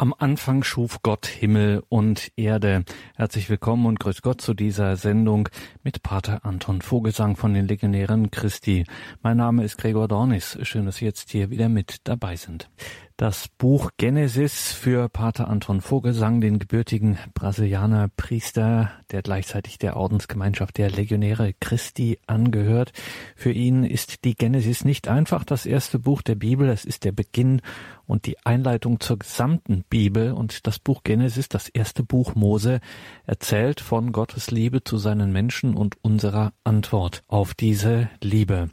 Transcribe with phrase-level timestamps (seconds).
[0.00, 2.84] Am Anfang schuf Gott Himmel und Erde.
[3.16, 5.48] Herzlich willkommen und grüß Gott zu dieser Sendung
[5.82, 8.84] mit Pater Anton Vogelsang von den Legionären Christi.
[9.22, 10.56] Mein Name ist Gregor Dornis.
[10.62, 12.70] Schön, dass Sie jetzt hier wieder mit dabei sind.
[13.20, 20.78] Das Buch Genesis für Pater Anton Vogelsang, den gebürtigen Brasilianer Priester, der gleichzeitig der Ordensgemeinschaft
[20.78, 22.92] der Legionäre Christi angehört.
[23.34, 27.10] Für ihn ist die Genesis nicht einfach das erste Buch der Bibel, es ist der
[27.10, 27.60] Beginn
[28.06, 32.80] und die Einleitung zur gesamten Bibel und das Buch Genesis, das erste Buch Mose,
[33.26, 38.70] erzählt von Gottes Liebe zu seinen Menschen und unserer Antwort auf diese Liebe.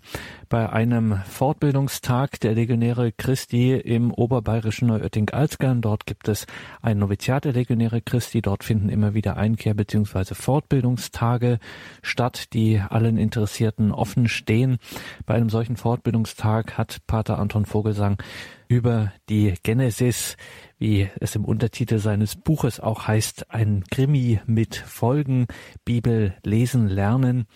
[0.49, 6.45] Bei einem Fortbildungstag der Legionäre Christi im oberbayerischen Neuötting-Alzgern, dort gibt es
[6.81, 10.35] ein Noviziat der Legionäre Christi, dort finden immer wieder Einkehr- bzw.
[10.35, 11.59] Fortbildungstage
[12.01, 14.77] statt, die allen Interessierten offen stehen.
[15.25, 18.21] Bei einem solchen Fortbildungstag hat Pater Anton Vogelsang
[18.67, 20.35] über die Genesis,
[20.77, 25.47] wie es im Untertitel seines Buches auch heißt, ein Krimi mit Folgen,
[25.85, 27.47] Bibel lesen, lernen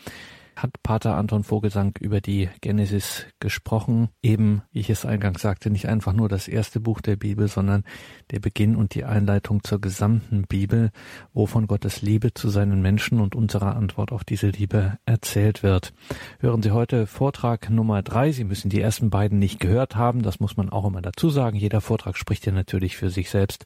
[0.62, 4.10] hat Pater Anton Vogelsang über die Genesis gesprochen.
[4.22, 7.84] Eben, wie ich es eingangs sagte, nicht einfach nur das erste Buch der Bibel, sondern
[8.32, 10.92] der Beginn und die Einleitung zur gesamten Bibel,
[11.34, 15.94] wo von Gottes Liebe zu seinen Menschen und unserer Antwort auf diese Liebe erzählt wird.
[16.40, 18.32] Hören Sie heute Vortrag Nummer drei.
[18.32, 20.22] Sie müssen die ersten beiden nicht gehört haben.
[20.22, 21.58] Das muss man auch immer dazu sagen.
[21.58, 23.66] Jeder Vortrag spricht ja natürlich für sich selbst.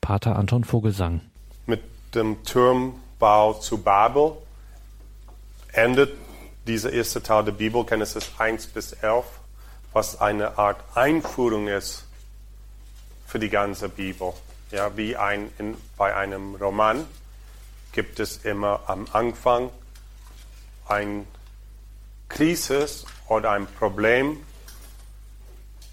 [0.00, 1.20] Pater Anton Vogelsang.
[1.66, 1.82] Mit
[2.14, 4.32] dem Turmbau zu Babel
[5.72, 6.16] endet
[6.66, 9.24] dieser erste Teil der Bibel, Genesis 1 bis 11,
[9.92, 12.04] was eine Art Einführung ist
[13.26, 14.32] für die ganze Bibel.
[14.70, 17.06] Ja, wie ein, in, bei einem Roman
[17.92, 19.70] gibt es immer am Anfang
[20.86, 21.26] ein
[22.28, 22.86] Krise
[23.28, 24.38] oder ein Problem,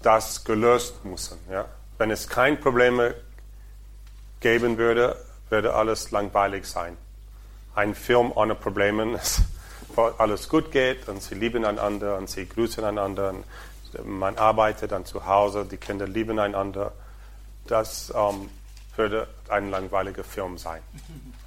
[0.02, 1.36] das gelöst muss.
[1.50, 1.66] Ja?
[1.98, 3.00] Wenn es kein Problem
[4.40, 5.16] geben würde,
[5.48, 6.96] würde alles langweilig sein.
[7.74, 9.40] Ein Film ohne Probleme ist
[9.96, 13.34] alles gut geht und sie lieben einander und sie grüßen einander.
[14.04, 16.92] man arbeitet dann zu Hause, die Kinder lieben einander.
[17.66, 18.50] Das ähm,
[18.96, 20.82] würde ein langweiliger Film sein.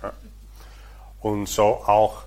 [0.02, 0.14] Ja.
[1.22, 2.24] Und so auch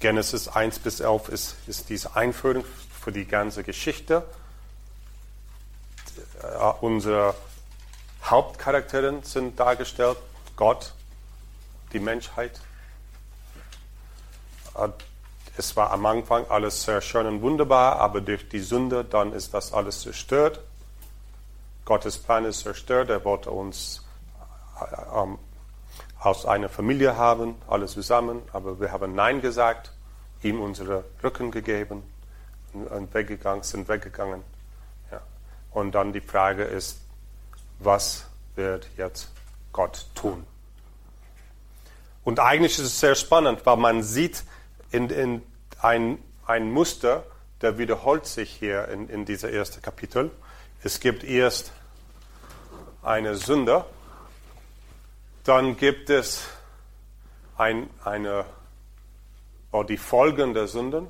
[0.00, 2.64] Genesis 1 bis 11 ist, ist diese Einführung
[3.00, 4.24] für die ganze Geschichte.
[6.42, 7.34] Uh, unsere
[8.24, 10.16] Hauptcharaktere sind dargestellt.
[10.56, 10.94] Gott,
[11.92, 12.60] die Menschheit,
[15.56, 19.52] es war am Anfang alles sehr schön und wunderbar, aber durch die Sünde dann ist
[19.52, 20.60] das alles zerstört.
[21.84, 23.10] Gottes Plan ist zerstört.
[23.10, 24.04] Er wollte uns
[25.14, 25.38] ähm,
[26.18, 29.92] aus einer Familie haben, alle zusammen, aber wir haben Nein gesagt,
[30.42, 32.02] ihm unsere Rücken gegeben
[32.72, 34.42] und weggegangen, sind weggegangen.
[35.10, 35.20] Ja.
[35.72, 37.00] Und dann die Frage ist,
[37.78, 39.30] was wird jetzt
[39.72, 40.46] Gott tun?
[42.22, 44.44] Und eigentlich ist es sehr spannend, weil man sieht,
[44.90, 45.42] in, in
[45.80, 47.24] ein, ein Muster,
[47.62, 50.30] der wiederholt sich hier in, in dieser ersten Kapitel.
[50.82, 51.72] Es gibt erst
[53.02, 53.84] eine Sünde,
[55.44, 56.48] dann gibt es
[57.56, 58.44] ein, eine,
[59.72, 61.06] oder die Folgen der Sünden,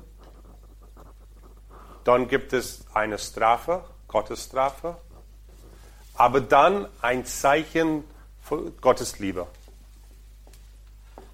[2.03, 4.97] dann gibt es eine Strafe, Gottes Strafe,
[6.15, 8.03] aber dann ein Zeichen
[8.81, 9.47] Gottes Liebe.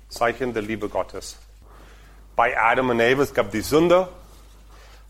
[0.10, 1.38] Zeichen der Liebe Gottes
[2.38, 4.08] bei Adam und Eva, es gab die Sünde.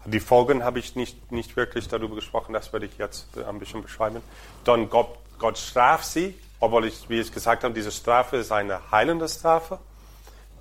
[0.06, 3.84] Die Folgen habe ich nicht, nicht wirklich darüber gesprochen, das werde ich jetzt ein bisschen
[3.84, 4.24] beschreiben.
[4.64, 8.92] Dann Gott, Gott straft sie, obwohl ich, wie ich gesagt habe, diese Strafe ist eine
[8.92, 9.78] heilende Strafe,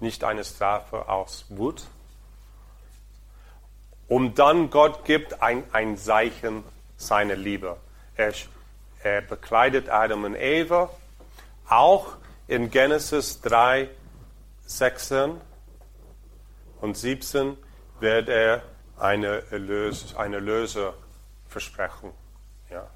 [0.01, 1.85] nicht eine Strafe aus Wut.
[4.09, 6.65] Und dann Gott gibt ein, ein Zeichen
[6.97, 7.77] seiner Liebe.
[8.17, 8.33] Er,
[9.05, 10.91] er bekleidet Adam und Eva,
[11.69, 12.17] auch
[12.49, 13.89] in Genesis 3,
[14.67, 15.41] 16
[16.87, 17.57] und 17
[17.99, 18.63] wird er
[18.97, 20.95] eine, Erlös, eine Löse
[21.49, 22.13] versprechen.
[22.71, 22.87] Ja.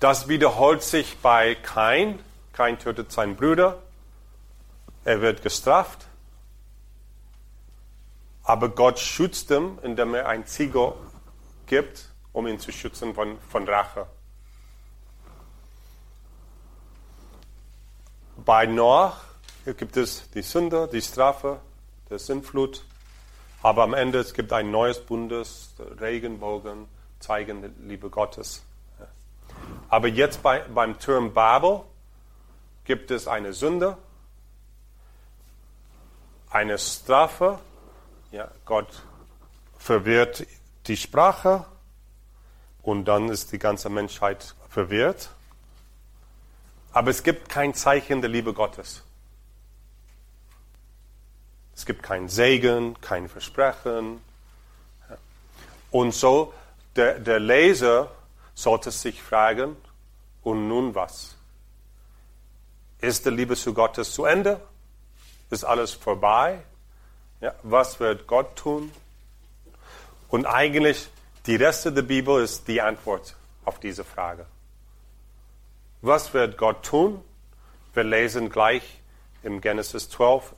[0.00, 2.18] Das wiederholt sich bei Kain.
[2.52, 3.78] Kain tötet seinen Bruder.
[5.04, 6.06] Er wird gestraft.
[8.42, 10.94] Aber Gott schützt ihn, indem er ein Ziegel
[11.66, 14.08] gibt, um ihn zu schützen von, von Rache.
[18.44, 19.33] Bei Noach
[19.64, 21.58] hier gibt es die Sünde, die Strafe,
[22.10, 22.84] der Sintflut.
[23.62, 26.86] Aber am Ende es gibt ein neues Bundes, Regenbogen,
[27.18, 28.62] zeigen die Liebe Gottes.
[29.88, 31.80] Aber jetzt bei, beim Turm Babel
[32.84, 33.96] gibt es eine Sünde,
[36.50, 37.58] eine Strafe.
[38.32, 39.02] Ja, Gott
[39.78, 40.46] verwirrt
[40.86, 41.64] die Sprache.
[42.82, 45.30] und dann ist die ganze Menschheit verwirrt.
[46.92, 49.03] Aber es gibt kein Zeichen der Liebe Gottes.
[51.76, 54.20] Es gibt kein Segen, kein Versprechen.
[55.90, 56.52] Und so,
[56.96, 58.10] der, der Leser
[58.54, 59.76] sollte sich fragen,
[60.42, 61.36] und nun was?
[63.00, 64.60] Ist die Liebe zu Gottes zu Ende?
[65.50, 66.62] Ist alles vorbei?
[67.40, 68.92] Ja, was wird Gott tun?
[70.28, 71.08] Und eigentlich,
[71.46, 73.34] die Reste der Bibel ist die Antwort
[73.64, 74.46] auf diese Frage.
[76.02, 77.22] Was wird Gott tun?
[77.94, 79.00] Wir lesen gleich
[79.42, 80.54] im Genesis 12,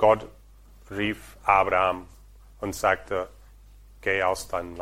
[0.00, 0.26] Gott
[0.90, 2.08] rief Abraham
[2.62, 3.28] und sagte,
[4.00, 4.76] geh aus deinem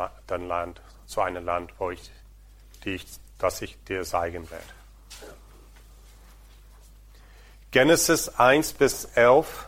[0.47, 2.09] Land zu einem Land, wo ich,
[2.85, 3.05] ich,
[3.37, 4.63] das ich dir zeigen werde.
[7.71, 9.67] Genesis 1 bis 11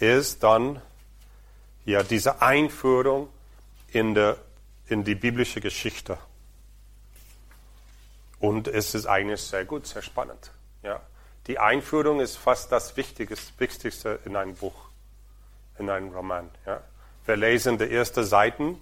[0.00, 0.82] ist dann
[1.84, 3.28] ja diese Einführung
[3.92, 4.36] in, der,
[4.88, 6.18] in die biblische Geschichte.
[8.40, 10.50] Und es ist eigentlich sehr gut, sehr spannend.
[10.82, 11.00] Ja.
[11.46, 14.88] Die Einführung ist fast das Wichtigste in einem Buch,
[15.78, 16.50] in einem Roman.
[16.66, 16.80] Ja.
[17.24, 18.78] Wir lesen die ersten Seiten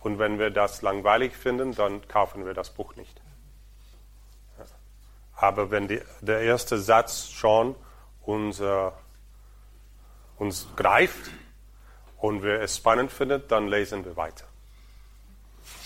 [0.00, 3.20] und wenn wir das langweilig finden, dann kaufen wir das Buch nicht.
[4.58, 4.64] Ja.
[5.36, 7.74] Aber wenn die, der erste Satz schon
[8.22, 8.94] unser,
[10.38, 11.30] uns greift
[12.16, 14.46] und wir es spannend finden, dann lesen wir weiter.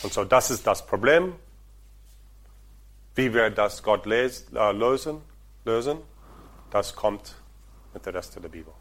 [0.04, 1.34] Und so, das ist das Problem.
[3.16, 5.22] Wie wir das Gott les, äh, lösen,
[5.64, 6.02] lösen,
[6.70, 7.34] das kommt
[7.92, 8.72] mit der Rest der Bibel.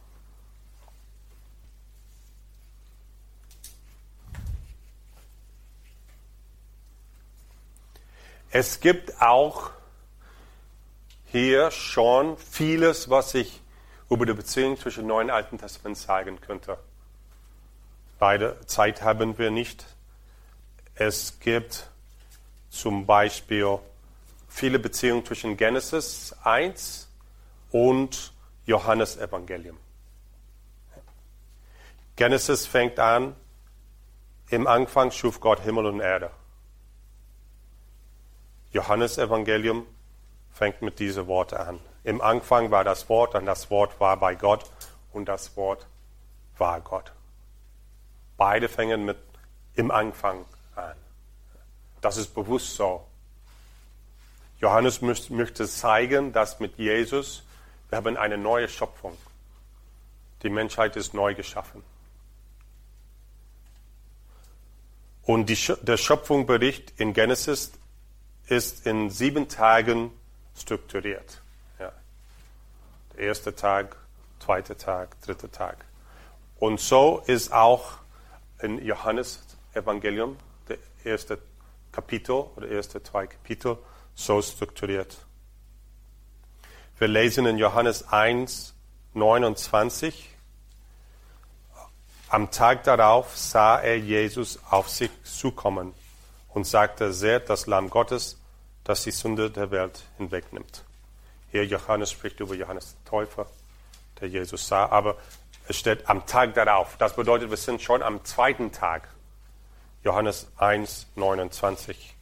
[8.55, 9.71] Es gibt auch
[11.25, 13.61] hier schon vieles, was ich
[14.11, 16.77] über die Beziehung zwischen Neuen und Alten Testament sagen könnte.
[18.19, 19.85] Leider Zeit haben wir nicht.
[20.93, 21.89] Es gibt
[22.69, 23.79] zum Beispiel
[24.53, 27.09] viele Beziehungen zwischen Genesis 1
[27.71, 28.33] und
[28.65, 29.77] Johannes Evangelium.
[32.15, 33.35] Genesis fängt an,
[34.49, 36.29] im Anfang schuf Gott Himmel und Erde.
[38.71, 39.87] Johannes Evangelium
[40.51, 41.79] fängt mit diesen Worten an.
[42.03, 44.69] Im Anfang war das Wort und das Wort war bei Gott
[45.13, 45.87] und das Wort
[46.59, 47.11] war Gott.
[48.37, 49.17] Beide fängen mit
[49.73, 50.45] im Anfang
[50.75, 50.95] an.
[52.01, 53.07] Das ist bewusst so.
[54.63, 57.43] Johannes möchte zeigen, dass mit Jesus
[57.89, 59.15] wir haben eine neue Schöpfung.
[60.41, 61.83] Die Menschheit ist neu geschaffen.
[65.23, 67.73] Und die, der Schöpfungsbericht in Genesis
[68.47, 70.11] ist in sieben Tagen
[70.57, 71.41] strukturiert.
[71.77, 71.91] Ja.
[73.11, 73.97] Der erste Tag,
[74.39, 75.85] zweiter Tag, dritter Tag.
[76.57, 77.97] Und so ist auch
[78.59, 79.43] in Johannes
[79.73, 80.37] Evangelium,
[80.69, 81.37] der erste
[81.91, 83.77] Kapitel oder erste zwei Kapitel,
[84.15, 85.17] so strukturiert.
[86.97, 88.73] Wir lesen in Johannes 1,
[89.13, 90.29] 29.
[92.29, 95.93] Am Tag darauf sah er Jesus auf sich zukommen
[96.49, 98.39] und sagte, seht das Lamm Gottes,
[98.83, 100.83] das die Sünde der Welt hinwegnimmt.
[101.51, 103.47] Hier Johannes spricht über Johannes den Täufer,
[104.19, 105.17] der Jesus sah, aber
[105.67, 106.97] es steht am Tag darauf.
[106.97, 109.07] Das bedeutet, wir sind schon am zweiten Tag.
[110.03, 112.12] Johannes 1, 29.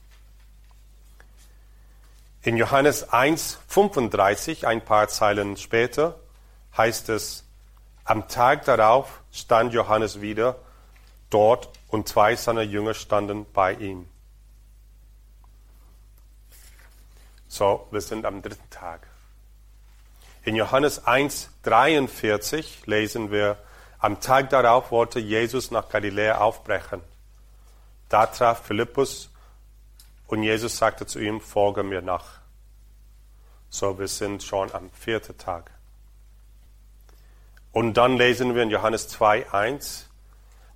[2.44, 6.20] In Johannes 1, 35, ein paar Zeilen später,
[6.76, 7.46] heißt es,
[8.04, 10.58] am Tag darauf stand Johannes wieder
[11.30, 14.08] dort und zwei seiner Jünger standen bei ihm.
[17.48, 19.06] So, wir sind am dritten Tag.
[20.44, 23.58] In Johannes 1, 43 lesen wir,
[24.00, 27.02] am Tag darauf wollte Jesus nach Galiläa aufbrechen.
[28.10, 29.30] Da traf Philippus
[30.26, 32.41] und Jesus sagte zu ihm, folge mir nach.
[33.74, 35.72] So, wir sind schon am vierten Tag.
[37.72, 40.10] Und dann lesen wir in Johannes 2, 1,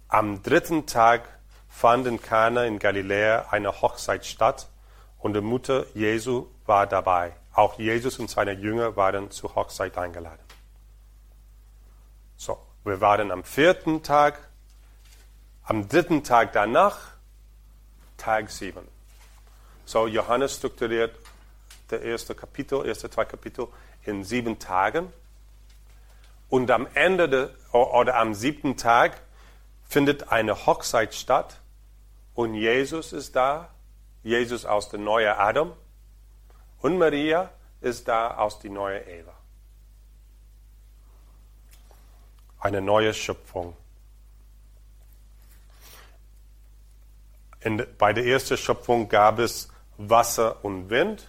[0.08, 1.28] am dritten Tag
[1.68, 4.70] fand in Kana in Galiläa eine Hochzeit statt
[5.20, 7.34] und die Mutter Jesu war dabei.
[7.54, 10.40] Auch Jesus und seine Jünger waren zur Hochzeit eingeladen.
[12.38, 14.40] So, wir waren am vierten Tag,
[15.64, 16.98] am dritten Tag danach,
[18.16, 18.88] Tag sieben.
[19.84, 21.25] So, Johannes strukturiert
[21.88, 23.68] das erste Kapitel, erste zwei Kapitel
[24.04, 25.12] in sieben Tagen.
[26.50, 29.22] Und am Ende de, oder am siebten Tag
[29.84, 31.60] findet eine Hochzeit statt
[32.34, 33.70] und Jesus ist da,
[34.24, 35.74] Jesus aus der neuen Adam
[36.82, 37.50] und Maria
[37.82, 39.34] ist da aus der neuen Eva.
[42.60, 43.76] Eine neue Schöpfung.
[47.66, 51.28] in, bei der ersten Schöpfung gab es Wasser und Wind.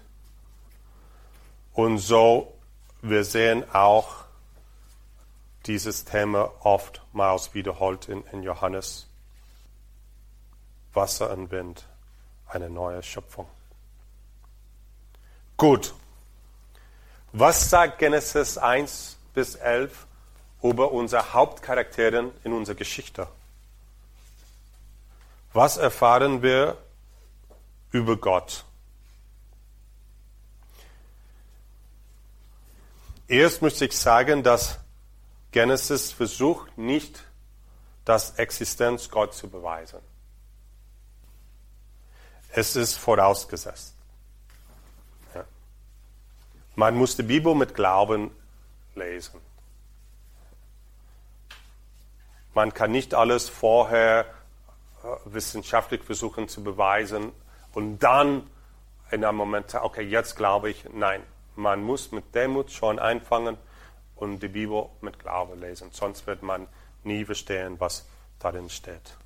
[1.76, 2.54] Und so,
[3.02, 4.24] wir sehen auch
[5.66, 9.06] dieses Thema oftmals wiederholt in, in Johannes.
[10.94, 11.84] Wasser und Wind,
[12.48, 13.46] eine neue Schöpfung.
[15.58, 15.92] Gut.
[17.32, 20.06] Was sagt Genesis 1 bis 11
[20.62, 23.28] über unsere Hauptcharakteren in unserer Geschichte?
[25.52, 26.78] Was erfahren wir
[27.92, 28.65] über Gott?
[33.28, 34.78] Erst möchte ich sagen, dass
[35.50, 37.24] Genesis versucht nicht,
[38.04, 39.98] das Existenz Gott zu beweisen.
[42.52, 43.94] Es ist vorausgesetzt.
[45.34, 45.44] Ja.
[46.76, 48.30] Man muss die Bibel mit Glauben
[48.94, 49.40] lesen.
[52.54, 54.26] Man kann nicht alles vorher
[55.24, 57.32] wissenschaftlich versuchen zu beweisen
[57.74, 58.48] und dann
[59.10, 61.22] in einem Moment, okay, jetzt glaube ich, nein,
[61.56, 63.56] man muss mit Demut schon anfangen
[64.14, 66.66] und die Bibel mit Glaube lesen, sonst wird man
[67.04, 68.06] nie verstehen, was
[68.38, 69.16] darin steht.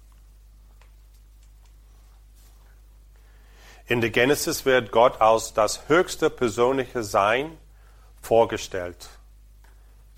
[3.86, 7.58] In der Genesis wird Gott als das höchste persönliche Sein
[8.22, 9.08] vorgestellt,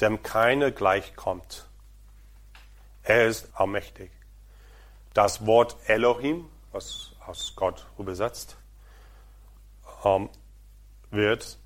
[0.01, 1.67] dem keiner gleichkommt.
[3.03, 4.11] Er ist allmächtig.
[5.15, 8.57] Das Wort Elohim, was aus Gott übersetzt
[10.05, 10.29] ähm,
[11.11, 11.59] wird,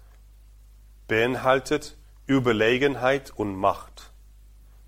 [1.08, 1.96] beinhaltet
[2.26, 4.10] Überlegenheit und Macht.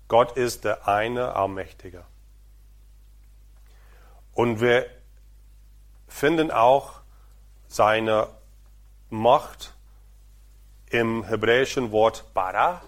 [0.07, 2.03] Gott ist der eine Allmächtige.
[4.33, 4.85] Und wir
[6.07, 7.01] finden auch
[7.67, 8.27] seine
[9.09, 9.73] Macht
[10.89, 12.81] im hebräischen Wort bara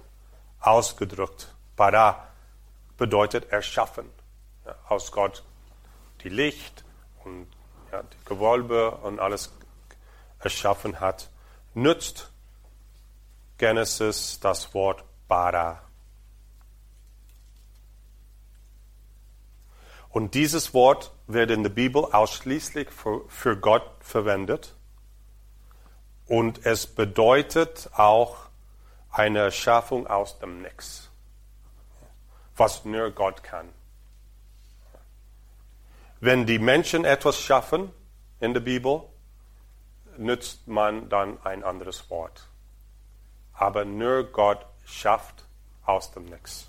[0.60, 1.54] ausgedrückt.
[1.76, 2.28] Bara
[2.98, 4.10] bedeutet erschaffen.
[4.88, 5.44] aus Gott
[6.24, 6.84] die Licht
[7.24, 7.48] und
[7.92, 9.52] ja, die Gewölbe und alles
[10.40, 11.30] erschaffen hat,
[11.74, 12.32] nützt
[13.62, 15.84] Genesis das Wort Bara.
[20.10, 24.74] Und dieses Wort wird in der Bibel ausschließlich für, für Gott verwendet.
[26.26, 28.50] Und es bedeutet auch
[29.12, 31.12] eine Erschaffung aus dem Nix,
[32.58, 33.70] was nur Gott kann.
[36.20, 37.92] Wenn die Menschen etwas schaffen
[38.40, 39.04] in der Bibel,
[40.18, 42.48] nützt man dann ein anderes Wort.
[43.62, 45.46] Aber nur Gott schafft
[45.86, 46.68] aus dem Nichts.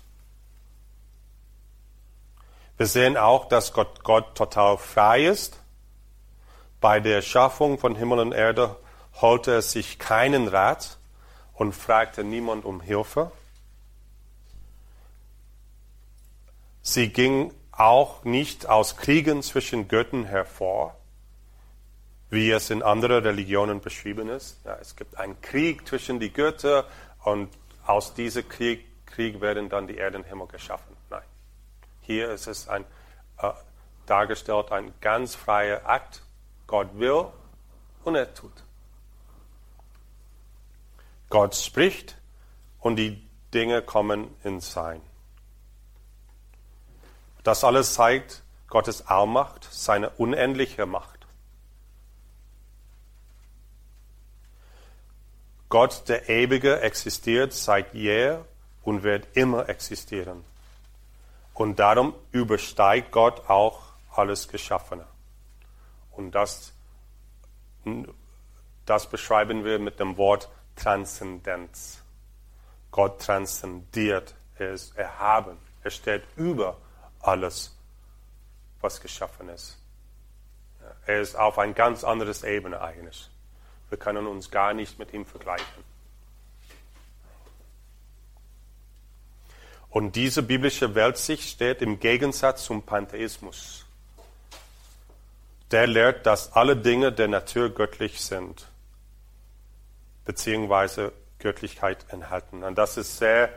[2.77, 5.59] Wir sehen auch, dass Gott, Gott total frei ist.
[6.79, 8.75] Bei der Schaffung von Himmel und Erde
[9.19, 10.99] holte er sich keinen Rat
[11.55, 13.31] und fragte niemand um Hilfe.
[16.83, 20.95] Sie ging auch nicht aus Kriegen zwischen Göttern hervor,
[22.33, 24.59] wie es in anderen Religionen beschrieben ist.
[24.65, 26.85] Ja, es gibt einen Krieg zwischen die Götter
[27.23, 27.49] und
[27.85, 30.97] aus diesem Krieg, Krieg werden dann die Erde und Himmel geschaffen.
[31.11, 31.21] Nein.
[32.01, 32.85] Hier ist es ein,
[33.37, 33.51] äh,
[34.07, 36.23] dargestellt ein ganz freier Akt.
[36.65, 37.27] Gott will
[38.03, 38.63] und er tut.
[41.29, 42.17] Gott spricht
[42.79, 45.01] und die Dinge kommen ins Sein.
[47.43, 51.12] Das alles zeigt Gottes Allmacht, seine unendliche Macht.
[55.73, 58.45] Gott, der Ewige, existiert seit jeher
[58.83, 60.45] und wird immer existieren.
[61.55, 63.81] Und darum übersteigt Gott auch
[64.13, 65.07] alles Geschaffene.
[66.11, 66.73] Und das,
[68.85, 72.03] das beschreiben wir mit dem Wort Transzendenz.
[72.91, 76.77] Gott transzendiert, er ist erhaben, er steht über
[77.19, 77.75] alles,
[78.79, 79.79] was geschaffen ist.
[81.07, 83.32] Er ist auf ein ganz anderes Ebene eigentlich.
[83.93, 85.83] Wir können uns gar nicht mit ihm vergleichen.
[89.91, 93.85] Und diese biblische Weltsicht steht im Gegensatz zum Pantheismus.
[95.69, 98.65] Der lehrt, dass alle Dinge der Natur göttlich sind,
[100.25, 102.63] beziehungsweise Göttlichkeit enthalten.
[102.63, 103.49] Und das ist sehr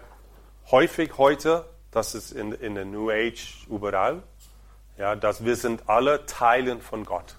[0.70, 1.64] häufig heute
[1.96, 4.22] das ist in, in der New Age überall,
[4.98, 7.36] ja, dass wir sind alle Teilen von Gott.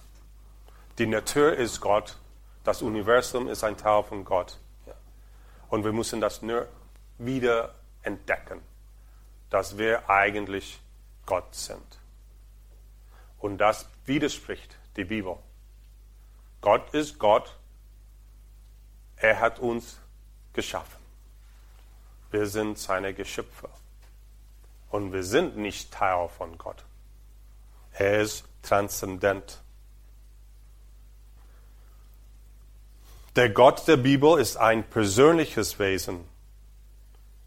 [0.98, 2.18] Die Natur ist Gott,
[2.68, 4.60] das Universum ist ein Teil von Gott.
[5.70, 6.68] Und wir müssen das nur
[7.18, 8.62] wieder entdecken,
[9.50, 10.82] dass wir eigentlich
[11.26, 12.00] Gott sind.
[13.40, 15.38] Und das widerspricht die Bibel.
[16.60, 17.58] Gott ist Gott.
[19.16, 20.02] Er hat uns
[20.52, 21.00] geschaffen.
[22.32, 23.70] Wir sind seine Geschöpfe.
[24.90, 26.84] Und wir sind nicht Teil von Gott.
[27.94, 29.64] Er ist transzendent.
[33.38, 36.28] Der Gott der Bibel ist ein persönliches Wesen.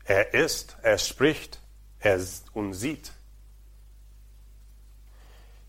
[0.05, 1.59] Er ist, er spricht,
[1.99, 2.21] er
[2.53, 3.13] und sieht.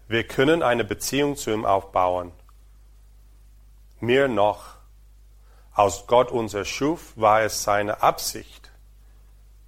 [0.08, 2.32] Wir können eine Beziehung zu ihm aufbauen.
[4.00, 4.76] Mehr noch,
[5.74, 8.70] aus Gott unser Schuf war es seine Absicht,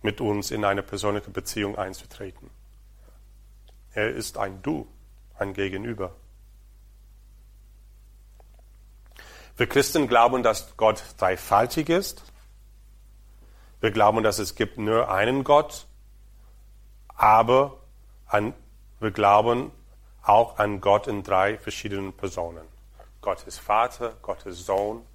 [0.04, 2.52] mit uns in eine persönliche Beziehung einzutreten.
[3.94, 4.88] Er ist ein Du,
[5.34, 6.14] ein Gegenüber.
[9.56, 12.24] Wir Christen glauben, dass Gott dreifaltig ist.
[13.82, 15.86] Wir glauben, dass es gibt nur einen Gott,
[17.10, 17.78] aber
[18.26, 18.56] an,
[19.00, 19.72] wir glauben
[20.24, 22.66] auch an Gott in drei verschiedenen Personen.
[23.22, 25.06] Gott ist Vater, Gott ist Sohn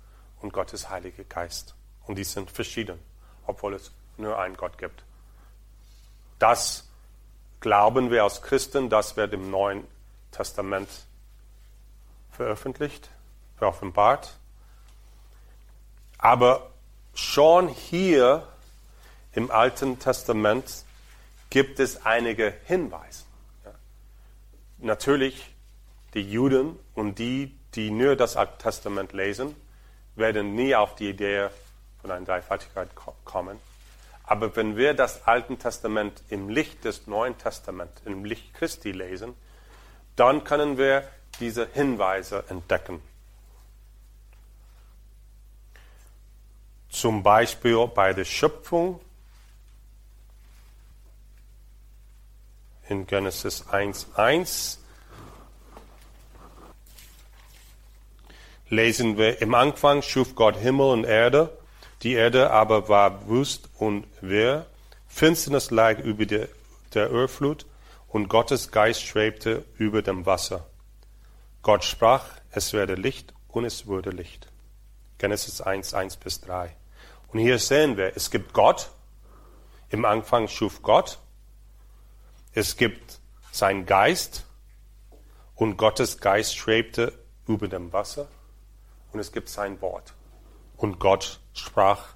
[0.40, 1.74] und Gott ist Heiliger Geist.
[2.06, 2.98] Und die sind verschieden,
[3.46, 5.02] obwohl es nur einen Gott gibt.
[6.38, 6.88] Das
[7.58, 9.84] glauben wir als Christen, das wird im Neuen
[10.30, 10.88] Testament
[12.30, 13.10] veröffentlicht
[13.66, 14.36] offenbart.
[16.18, 16.70] Aber
[17.14, 18.46] schon hier
[19.32, 20.84] im Alten Testament
[21.50, 23.24] gibt es einige Hinweise.
[24.78, 25.54] Natürlich,
[26.14, 29.54] die Juden und die, die nur das Alte Testament lesen,
[30.14, 31.48] werden nie auf die Idee
[32.00, 32.90] von einer Dreifaltigkeit
[33.24, 33.58] kommen.
[34.24, 39.34] Aber wenn wir das Alte Testament im Licht des Neuen Testaments, im Licht Christi lesen,
[40.16, 41.08] dann können wir
[41.40, 43.02] diese Hinweise entdecken.
[46.88, 49.00] Zum Beispiel bei der Schöpfung
[52.88, 54.78] in Genesis 1.1
[58.70, 61.56] lesen wir, im Anfang schuf Gott Himmel und Erde,
[62.02, 64.66] die Erde aber war wüst und wirr,
[65.08, 66.48] Finsternis lag über der,
[66.94, 67.66] der Urflut
[68.08, 70.66] und Gottes Geist schwebte über dem Wasser.
[71.62, 74.48] Gott sprach, es werde Licht und es wurde Licht.
[75.18, 76.74] Genesis 1, 1 bis 3.
[77.28, 78.90] Und hier sehen wir, es gibt Gott.
[79.90, 81.18] Im Anfang schuf Gott.
[82.52, 83.20] Es gibt
[83.52, 84.44] sein Geist.
[85.54, 87.12] Und Gottes Geist schwebte
[87.46, 88.28] über dem Wasser.
[89.12, 90.14] Und es gibt sein Wort.
[90.76, 92.14] Und Gott sprach,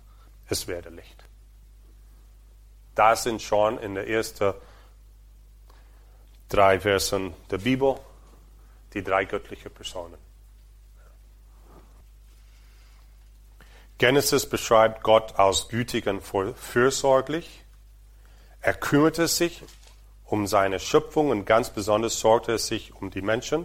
[0.48, 1.24] es werde Licht.
[2.94, 4.55] Das sind schon in den ersten
[6.48, 7.98] drei Versen der Bibel
[8.92, 10.21] die drei göttlichen Personen.
[14.02, 17.62] Genesis beschreibt Gott als gütig und fürsorglich.
[18.60, 19.62] Er kümmerte sich
[20.24, 23.64] um seine Schöpfung und ganz besonders sorgte er sich um die Menschen.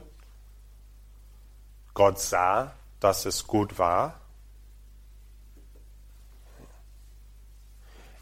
[1.96, 4.20] Gott sah, dass es gut war.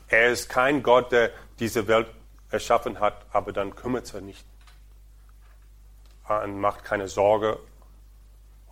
[0.07, 2.07] Er ist kein Gott, der diese Welt
[2.49, 4.45] erschaffen hat, aber dann kümmert er nicht
[6.29, 7.59] und macht keine Sorge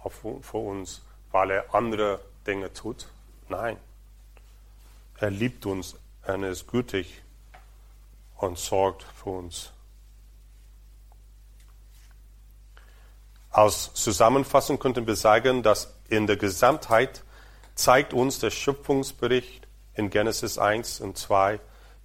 [0.09, 1.01] vor uns,
[1.31, 3.09] weil er andere Dinge tut.
[3.49, 3.77] Nein.
[5.17, 7.21] Er liebt uns, er ist gütig
[8.37, 9.71] und sorgt für uns.
[13.49, 17.23] Als Zusammenfassung könnten wir sagen, dass in der Gesamtheit
[17.75, 21.59] zeigt uns der Schöpfungsbericht in Genesis 1 und 2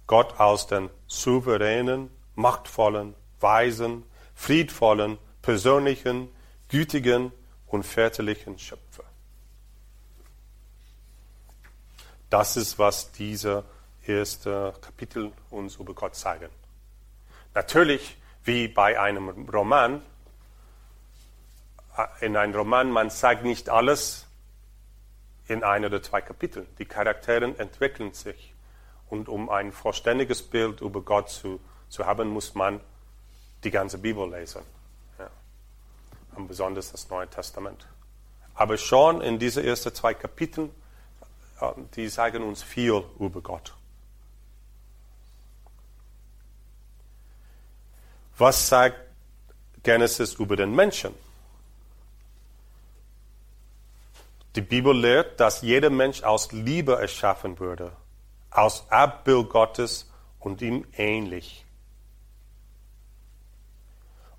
[0.05, 6.29] Gott als den souveränen, machtvollen, weisen, friedvollen, persönlichen,
[6.67, 7.31] gütigen
[7.67, 9.03] und väterlichen Schöpfer.
[12.29, 13.63] Das ist, was diese
[14.05, 16.49] erste Kapitel uns über Gott sagen.
[17.53, 20.01] Natürlich, wie bei einem Roman,
[21.97, 24.25] äh, in einem Roman, man sagt nicht alles
[25.47, 26.67] in ein oder zwei Kapiteln.
[26.77, 28.53] Die Charaktere entwickeln sich.
[29.09, 32.79] Und um ein vollständiges Bild über Gott zu, zu haben, muss man
[33.63, 34.61] die ganze Bibel lesen.
[35.17, 35.29] Ja.
[36.35, 37.87] Und besonders das Neue Testament.
[38.53, 40.69] Aber schon in diese ersten zwei Kapiteln
[41.95, 43.75] die sagen uns viel über Gott.
[48.37, 48.97] Was sagt
[49.83, 51.13] Genesis über den Menschen?
[54.55, 57.91] Die Bibel lehrt, dass jeder Mensch aus Liebe erschaffen wurde,
[58.49, 61.65] aus Abbild Gottes und ihm ähnlich.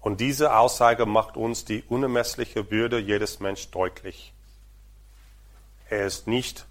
[0.01, 4.33] Und diese Aussage macht uns die unermessliche Würde jedes Menschen deutlich.
[5.91, 6.67] Er ist nicht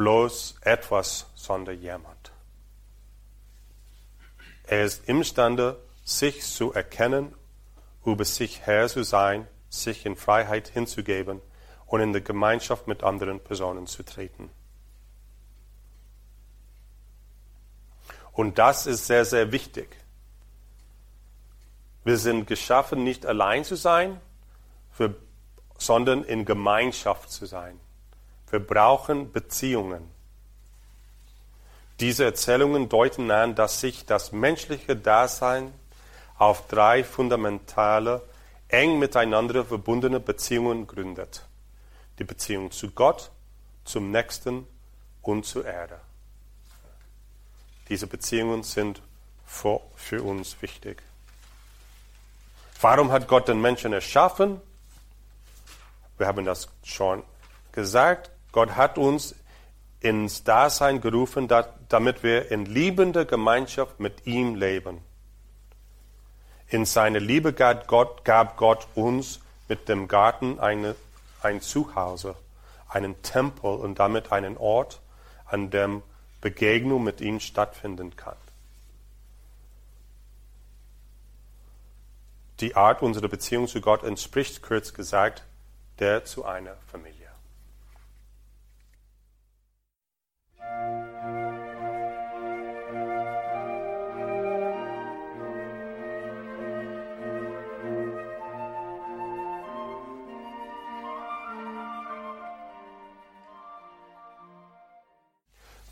[0.00, 2.32] bloß etwas, sondern jemand.
[4.66, 7.34] Er ist imstande, sich zu erkennen,
[8.06, 11.42] über sich Herr zu sein, sich in Freiheit hinzugeben
[11.84, 14.48] und in der Gemeinschaft mit anderen Personen zu treten.
[18.32, 19.98] Und das ist sehr, sehr wichtig.
[22.04, 24.18] Wir sind geschaffen, nicht allein zu sein,
[25.76, 27.78] sondern in Gemeinschaft zu sein.
[28.50, 30.10] Wir brauchen Beziehungen.
[32.00, 35.72] Diese Erzählungen deuten an, dass sich das menschliche Dasein
[36.36, 38.22] auf drei fundamentale,
[38.68, 41.46] eng miteinander verbundene Beziehungen gründet.
[42.18, 43.30] Die Beziehung zu Gott,
[43.84, 44.66] zum Nächsten
[45.22, 46.00] und zur Erde.
[47.88, 49.02] Diese Beziehungen sind
[49.44, 51.02] für uns wichtig.
[52.80, 54.60] Warum hat Gott den Menschen erschaffen?
[56.16, 57.22] Wir haben das schon
[57.72, 58.30] gesagt.
[58.52, 59.34] Gott hat uns
[60.00, 61.48] ins Dasein gerufen,
[61.88, 64.98] damit wir in liebender Gemeinschaft mit ihm leben.
[66.68, 70.94] In seiner Liebe gab Gott, uns mit dem Garten eine,
[71.42, 72.34] ein Zuhause,
[72.88, 75.00] einen Tempel und damit einen Ort,
[75.46, 76.02] an dem
[76.40, 78.36] Begegnung mit ihm stattfinden kann.
[82.60, 85.44] Die Art unserer Beziehung zu Gott entspricht, kurz gesagt,
[85.98, 87.19] der zu einer Familie.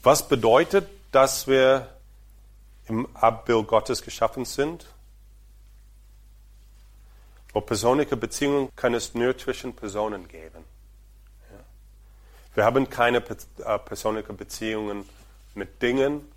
[0.03, 1.89] Was bedeutet, dass wir
[2.87, 4.87] im Abbild Gottes geschaffen sind?
[7.53, 10.65] Wo persönliche Beziehungen kann es nur zwischen Personen geben.
[12.55, 15.09] Wir haben keine äh, persönlichen Beziehungen
[15.55, 16.31] mit Dingen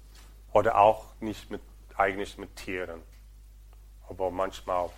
[0.53, 1.61] oder auch nicht mit,
[1.95, 3.01] eigentlich mit Tieren.
[4.09, 4.89] Aber manchmal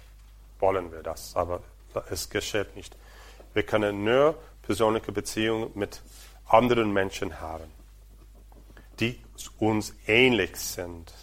[0.59, 1.61] wollen wir das, aber
[2.09, 2.95] es geschieht nicht.
[3.53, 6.01] Wir können nur persönliche Beziehungen mit
[6.45, 7.82] anderen Menschen haben
[8.99, 9.19] die
[9.59, 11.13] uns ähnlich sind.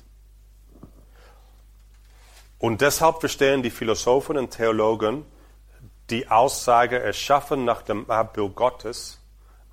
[2.58, 5.24] Und deshalb verstehen die Philosophen und Theologen
[6.10, 9.20] die Aussage erschaffen nach dem Abbild Gottes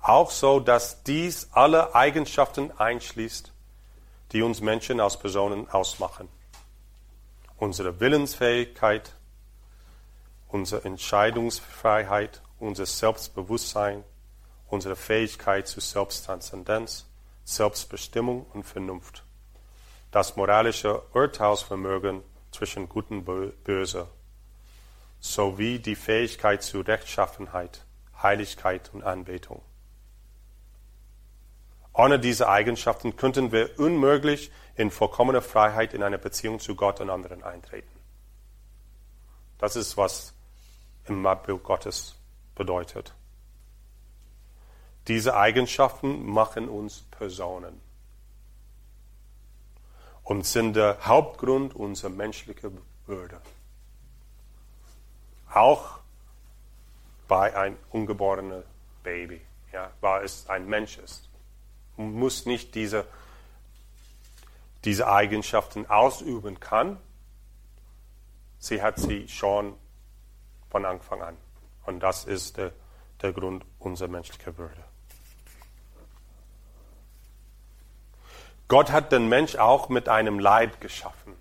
[0.00, 3.52] auch so, dass dies alle Eigenschaften einschließt,
[4.32, 6.28] die uns Menschen als Personen ausmachen.
[7.56, 9.12] Unsere Willensfähigkeit,
[10.46, 14.04] unsere Entscheidungsfreiheit, unser Selbstbewusstsein,
[14.68, 17.07] unsere Fähigkeit zur Selbsttranszendenz,
[17.48, 19.24] Selbstbestimmung und Vernunft,
[20.10, 23.24] das moralische Urteilsvermögen zwischen Gut und
[23.64, 24.06] Böse,
[25.18, 27.86] sowie die Fähigkeit zu Rechtschaffenheit,
[28.22, 29.62] Heiligkeit und Anbetung.
[31.94, 37.08] Ohne diese Eigenschaften könnten wir unmöglich in vollkommener Freiheit in eine Beziehung zu Gott und
[37.08, 37.98] anderen eintreten.
[39.56, 40.34] Das ist, was
[41.06, 42.14] im Abbild Gottes
[42.54, 43.14] bedeutet.
[45.08, 47.80] Diese Eigenschaften machen uns Personen
[50.22, 53.40] und sind der Hauptgrund unserer menschlichen Würde.
[55.50, 56.00] Auch
[57.26, 58.62] bei einem ungeborenen
[59.02, 59.40] Baby,
[59.72, 61.30] ja, weil es ein Mensch ist.
[61.96, 63.06] Man muss nicht diese,
[64.84, 66.98] diese Eigenschaften ausüben kann.
[68.58, 69.74] Sie hat sie schon
[70.68, 71.36] von Anfang an.
[71.86, 72.72] Und das ist der,
[73.22, 74.87] der Grund unserer menschlichen Würde.
[78.68, 81.34] Gott hat den Mensch auch mit einem Leib geschaffen.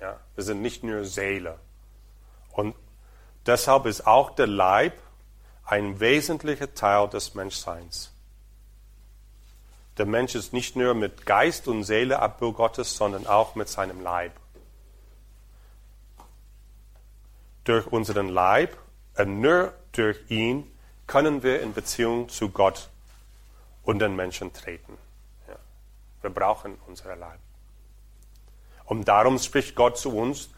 [0.00, 1.58] Ja, wir sind nicht nur Seele.
[2.52, 2.76] Und
[3.44, 4.94] deshalb ist auch der Leib
[5.64, 8.12] ein wesentlicher Teil des Menschseins.
[9.98, 14.00] Der Mensch ist nicht nur mit Geist und Seele Abbild Gottes, sondern auch mit seinem
[14.00, 14.32] Leib.
[17.64, 18.78] Durch unseren Leib,
[19.18, 20.70] und äh, nur durch ihn,
[21.06, 22.88] können wir in Beziehung zu Gott
[23.82, 24.96] und den Menschen treten.
[26.22, 27.38] Wir brauchen unsere Leib.
[28.84, 30.50] Und darum spricht Gott zu uns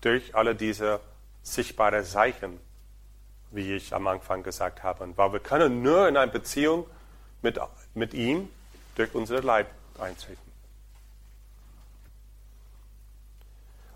[0.00, 1.00] durch alle diese
[1.42, 2.58] sichtbaren Zeichen,
[3.50, 5.16] wie ich am Anfang gesagt habe.
[5.16, 6.86] Weil wir können nur in eine Beziehung
[7.42, 7.60] mit,
[7.94, 8.48] mit ihm
[8.94, 10.40] durch unsere Leib eintreten.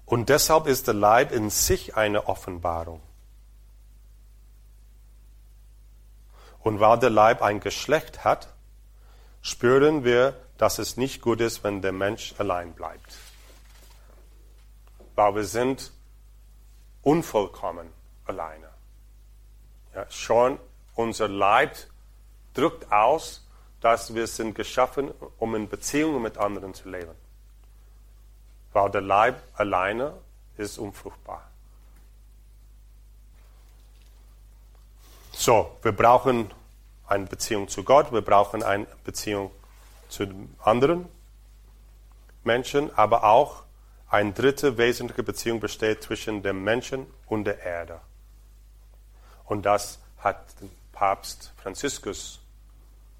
[0.05, 3.01] Und deshalb ist der Leib in sich eine Offenbarung.
[6.61, 8.53] Und weil der Leib ein Geschlecht hat,
[9.43, 13.19] spüren wir dass es nicht gut ist, wenn der Mensch allein bleibt.
[15.17, 15.91] Weil wir sind
[17.03, 17.89] unvollkommen
[18.27, 18.69] alleine.
[19.93, 20.61] Ja, schon
[20.95, 21.77] unser Leib
[22.55, 23.45] drückt aus,
[23.81, 27.17] dass wir sind geschaffen, um in Beziehungen mit anderen zu leben.
[28.73, 30.17] Weil der Leib alleine
[30.57, 31.51] ist unfruchtbar.
[35.33, 36.53] So, wir brauchen
[37.13, 39.51] eine Beziehung zu Gott, wir brauchen eine Beziehung
[40.09, 40.27] zu
[40.63, 41.07] anderen
[42.43, 43.65] Menschen, aber auch
[44.09, 48.01] eine dritte wesentliche Beziehung besteht zwischen dem Menschen und der Erde.
[49.45, 50.39] Und das hat
[50.93, 52.41] Papst Franziskus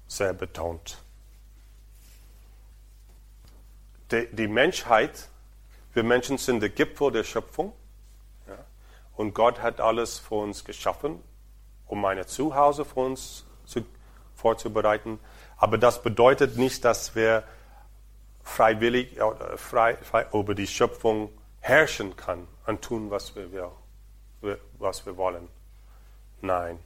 [0.07, 0.97] sehr betont.
[4.11, 5.29] Die, Menschheit,
[5.93, 7.73] wir Menschen sind der Gipfel der Schöpfung.
[8.47, 8.57] Ja,
[9.15, 11.23] und Gott hat alles für uns geschaffen,
[11.87, 13.85] um ein Zuhause für uns zu,
[14.35, 15.19] vorzubereiten.
[15.57, 17.43] Aber das bedeutet nicht, dass wir
[18.43, 21.29] freiwillig äh, frei, frei über die Schöpfung
[21.61, 23.71] herrschen können und tun, was wir,
[24.41, 25.47] will, was wir wollen.
[26.41, 26.77] Nein.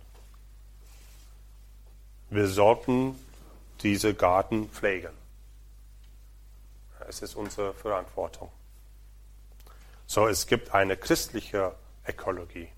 [2.30, 3.18] Wir sollten
[3.82, 5.14] diese Garten pflegen.
[7.08, 8.52] Es ist unsere Verantwortung.
[10.06, 11.74] So, es gibt eine christliche
[12.08, 12.70] Ökologie.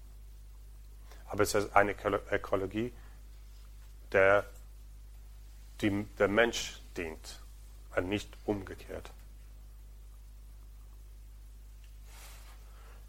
[1.27, 1.95] Aber es ist eine
[2.31, 2.93] Ökologie,
[4.11, 4.45] der
[5.81, 7.39] die, der Mensch dient
[7.95, 9.11] und nicht umgekehrt.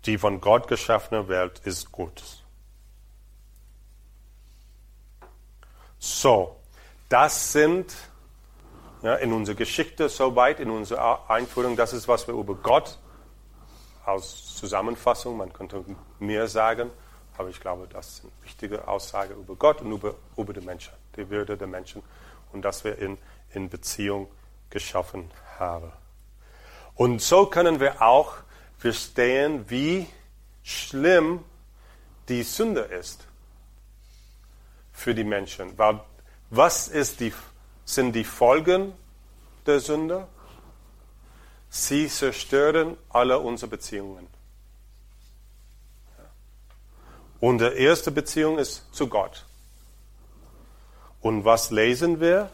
[0.07, 2.23] Die von Gott geschaffene Welt ist gut.
[5.99, 6.57] So,
[7.09, 7.95] das sind
[9.03, 12.99] ja, in unserer Geschichte soweit, in unserer Einführung, das ist, was wir über Gott
[14.07, 15.85] aus Zusammenfassung, man könnte
[16.19, 16.91] mehr sagen,
[17.37, 21.29] aber ich glaube, das sind wichtige Aussagen über Gott und über, über die Menschen, die
[21.31, 22.03] Würde der Menschen
[22.53, 23.19] und dass wir in,
[23.53, 24.29] in Beziehung
[24.69, 25.93] geschaffen haben.
[26.95, 28.35] Und so können wir auch
[28.79, 30.07] verstehen, wie
[30.63, 31.45] schlimm
[32.29, 33.27] die Sünde ist
[34.93, 35.77] für die Menschen.
[35.79, 36.01] Weil
[36.51, 37.33] was ist die,
[37.85, 38.93] sind die Folgen
[39.67, 40.27] der Sünde?
[41.69, 44.27] Sie zerstören alle unsere Beziehungen.
[47.41, 49.47] Und die erste Beziehung ist zu Gott.
[51.21, 52.51] Und was lesen wir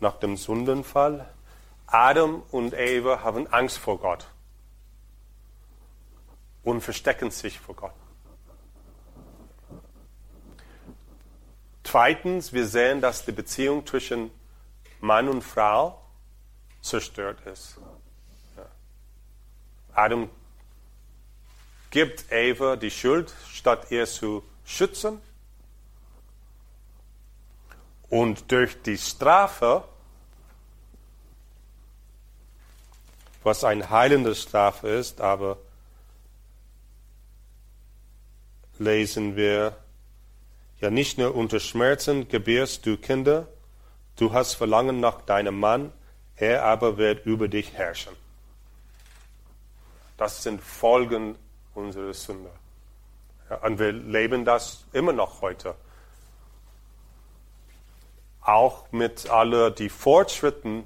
[0.00, 1.28] nach dem Sündenfall?
[1.86, 4.26] Adam und Eva haben Angst vor Gott
[6.64, 7.94] und verstecken sich vor Gott.
[11.84, 14.32] Zweitens, wir sehen, dass die Beziehung zwischen
[15.00, 16.02] Mann und Frau
[16.82, 17.78] zerstört ist.
[19.92, 20.28] Adam
[21.96, 25.18] gibt Eva die Schuld, statt ihr zu schützen.
[28.10, 29.82] Und durch die Strafe,
[33.42, 35.56] was eine heilende Strafe ist, aber
[38.78, 39.74] lesen wir,
[40.80, 43.48] ja nicht nur unter Schmerzen gebärst du Kinder,
[44.16, 45.94] du hast Verlangen nach deinem Mann,
[46.36, 48.12] er aber wird über dich herrschen.
[50.18, 51.36] Das sind Folgen
[51.76, 52.50] unserer Sünde.
[53.50, 55.74] Ja, und wir leben das immer noch heute.
[58.42, 60.84] Auch mit all die Fortschritten,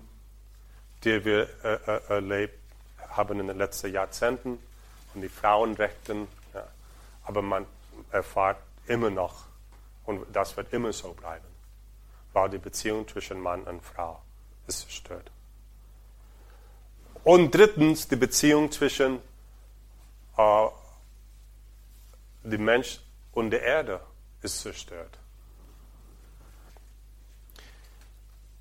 [1.04, 2.58] die wir äh, äh, erlebt
[3.08, 4.58] haben in den letzten Jahrzehnten
[5.14, 6.28] und die Frauenrechten.
[6.54, 6.66] Ja.
[7.24, 7.66] Aber man
[8.10, 9.44] erfahrt immer noch,
[10.04, 11.44] und das wird immer so bleiben,
[12.32, 14.20] weil die Beziehung zwischen Mann und Frau
[14.66, 15.30] ist zerstört.
[17.22, 19.20] Und drittens die Beziehung zwischen
[20.36, 20.66] äh,
[22.42, 23.00] dem Mensch
[23.32, 24.00] und der Erde
[24.42, 25.18] ist zerstört.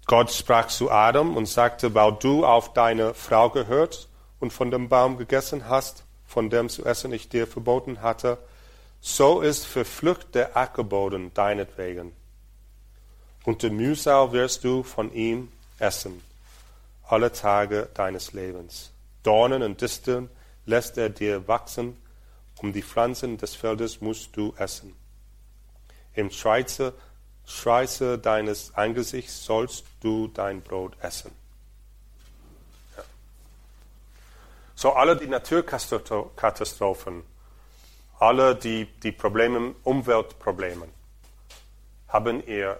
[0.05, 4.89] Gott sprach zu Adam und sagte, weil du auf deine Frau gehört und von dem
[4.89, 8.39] Baum gegessen hast, von dem zu essen ich dir verboten hatte,
[9.01, 12.11] so ist verflucht der Ackerboden deinetwegen.
[13.45, 16.21] Und die Mühsal wirst du von ihm essen,
[17.07, 18.91] alle Tage deines Lebens.
[19.23, 20.29] Dornen und Disteln
[20.65, 21.97] lässt er dir wachsen,
[22.61, 24.95] um die Pflanzen des Feldes musst du essen.
[26.13, 26.93] Im Schweizer,
[27.45, 31.31] Schweiße deines Angesichts sollst du dein Brot essen.
[32.95, 33.03] Ja.
[34.75, 37.23] So alle die Naturkatastrophen,
[38.19, 40.89] alle die, die Probleme, Umweltprobleme,
[42.09, 42.79] haben ihr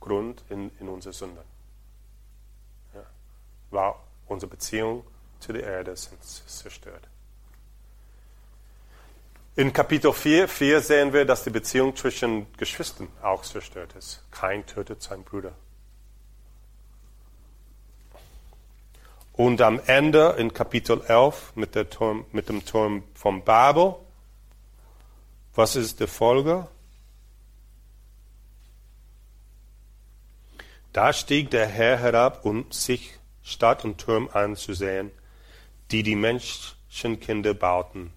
[0.00, 1.42] Grund in, in unserer Sünde.
[2.94, 3.04] Ja.
[3.70, 3.94] Weil
[4.26, 5.04] unsere Beziehung
[5.38, 7.06] zu der Erde zerstört.
[9.56, 14.22] In Kapitel 4, 4 sehen wir, dass die Beziehung zwischen Geschwistern auch zerstört ist.
[14.30, 15.52] Kein tötet seinen Bruder.
[19.32, 23.96] Und am Ende in Kapitel 11 mit, Turm, mit dem Turm von Babel
[25.56, 26.68] was ist die Folge?
[30.92, 35.10] Da stieg der Herr herab, um sich Stadt und Turm anzusehen,
[35.90, 38.12] die die Menschenkinder bauten.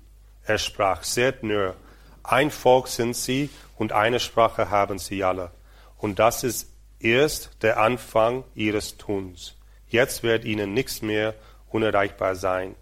[0.45, 1.75] Er sprach, seht nur,
[2.23, 5.51] ein Volk sind sie und eine Sprache haben sie alle.
[5.97, 9.55] Und das ist erst der Anfang ihres Tuns.
[9.89, 11.33] Jetzt wird ihnen nichts mehr
[11.69, 12.75] unerreichbar sein,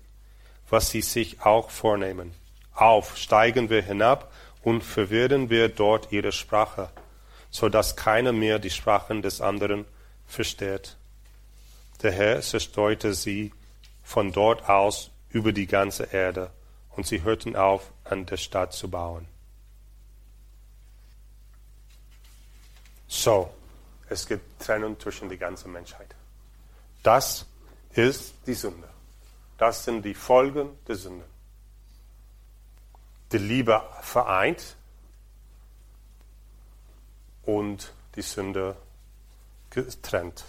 [0.69, 2.33] was sie sich auch vornehmen.
[2.73, 4.31] Auf, steigen wir hinab
[4.63, 6.89] und verwirren wir dort ihre Sprache.
[7.49, 9.85] so dass keiner mehr die Sprachen des anderen
[10.27, 10.97] versteht.
[12.03, 13.51] Der Herr zerstreute sie
[14.03, 16.51] von dort aus über die ganze Erde,
[16.97, 19.27] und sie hörten auf, an der Stadt zu bauen.
[23.07, 23.49] So,
[24.09, 26.13] es gibt Trennung zwischen der ganzen Menschheit.
[27.03, 27.45] Das
[27.91, 28.89] ist die Sünde.
[29.57, 31.25] Das sind die Folgen der Sünde.
[33.31, 34.75] Die Liebe vereint
[37.43, 38.75] und die Sünde
[39.69, 40.45] getrennt.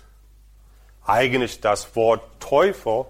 [1.04, 3.04] Eigentlich das Wort Teufel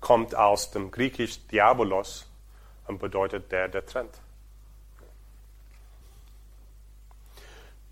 [0.00, 2.26] kommt aus dem Griechisch Diabolos
[2.98, 4.18] bedeutet der, der trennt.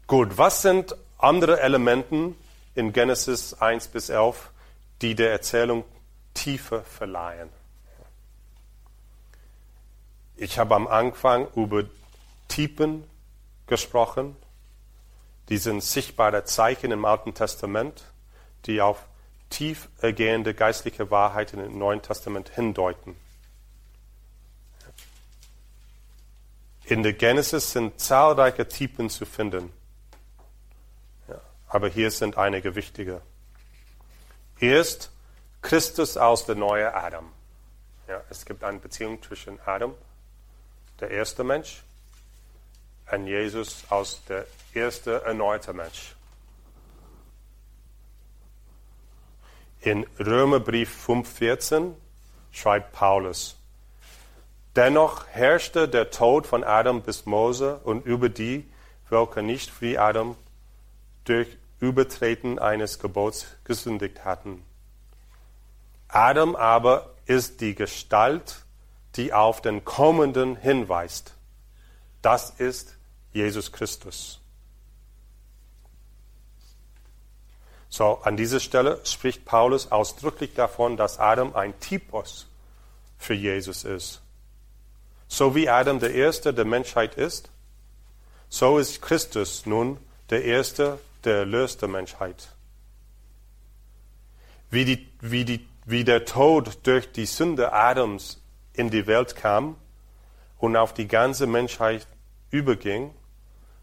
[0.07, 2.35] Gut, was sind andere Elemente
[2.75, 4.51] in Genesis 1 bis 11,
[5.01, 5.85] die der Erzählung
[6.35, 7.49] Tiefe verleihen?
[10.37, 11.85] Ich habe am Anfang über
[12.49, 13.05] Typen
[13.67, 14.37] gesprochen.
[15.49, 18.05] Die sind sichtbare Zeichen im Alten Testament,
[18.67, 19.07] die auf
[19.51, 23.17] tiefergehende geistliche Wahrheiten im Neuen Testament hindeuten.
[26.87, 29.73] In der Genesis sind zahlreiche Typen zu finden.
[31.29, 33.23] Ja, aber hier sind einige wichtige.
[34.61, 35.11] Erst
[35.63, 37.33] Christus aus der neue Adam.
[38.07, 39.95] Ja, es gibt eine Beziehung zwischen Adam,
[41.01, 41.83] der erste Mensch,
[43.11, 46.15] und Jesus aus der erste erneute Mensch.
[49.81, 51.95] In Römerbrief 5,14
[52.53, 53.57] schreibt Paulus,
[54.77, 58.69] Dennoch herrschte der Tod von Adam bis Mose und über die,
[59.09, 60.37] welche nicht wie Adam
[61.25, 64.65] durch Übertreten eines Gebots gesündigt hatten.
[66.09, 68.65] Adam aber ist die Gestalt,
[69.17, 71.35] die auf den Kommenden hinweist.
[72.21, 72.97] Das ist
[73.33, 74.41] Jesus Christus.
[77.89, 82.49] So, an dieser Stelle spricht Paulus ausdrücklich davon, dass Adam ein Typus
[83.19, 84.24] für Jesus ist.
[85.29, 87.51] So wie Adam der Erste der Menschheit ist,
[88.49, 89.99] so ist Christus nun
[90.31, 92.49] der Erste der Erlös der Menschheit.
[94.71, 98.41] Wie, die, wie, die, wie der Tod durch die Sünde Adams
[98.73, 99.77] in die Welt kam
[100.59, 102.07] und auf die ganze Menschheit
[102.51, 103.15] überging,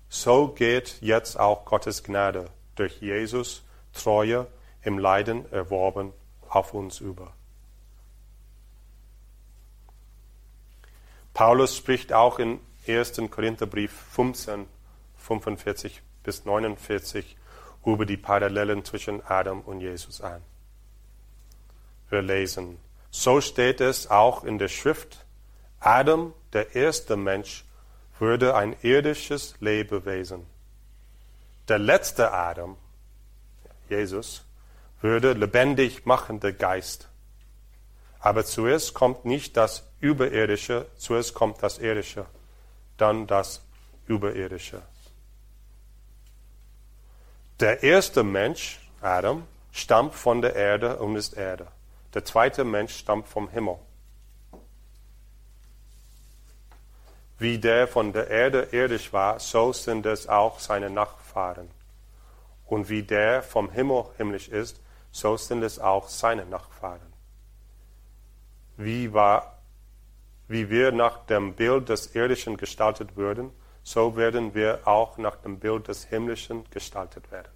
[0.09, 4.47] so geht jetzt auch Gottes Gnade durch Jesus Treue
[4.81, 6.13] im Leiden erworben
[6.49, 7.33] auf uns über.
[11.41, 13.19] Paulus spricht auch in 1.
[13.31, 14.67] Korintherbrief 15,
[15.17, 17.35] 45 bis 49
[17.83, 20.43] über die Parallelen zwischen Adam und Jesus an.
[22.11, 22.77] Wir lesen,
[23.09, 25.25] so steht es auch in der Schrift,
[25.79, 27.65] Adam, der erste Mensch,
[28.19, 30.45] wurde ein irdisches Lebewesen.
[31.67, 32.77] Der letzte Adam,
[33.89, 34.45] Jesus,
[35.01, 37.10] würde lebendig machender Geist.
[38.21, 42.25] Aber zuerst kommt nicht das Überirdische, zuerst kommt das Irdische,
[42.97, 43.61] dann das
[44.05, 44.81] Überirdische.
[47.59, 51.67] Der erste Mensch, Adam, stammt von der Erde und ist Erde.
[52.13, 53.77] Der zweite Mensch stammt vom Himmel.
[57.39, 61.69] Wie der von der Erde irdisch war, so sind es auch seine Nachfahren.
[62.67, 64.79] Und wie der vom Himmel himmlisch ist,
[65.11, 67.10] so sind es auch seine Nachfahren.
[68.77, 69.57] Wie, war,
[70.47, 73.51] wie wir nach dem Bild des Irdischen gestaltet wurden,
[73.83, 77.51] so werden wir auch nach dem Bild des Himmlischen gestaltet werden.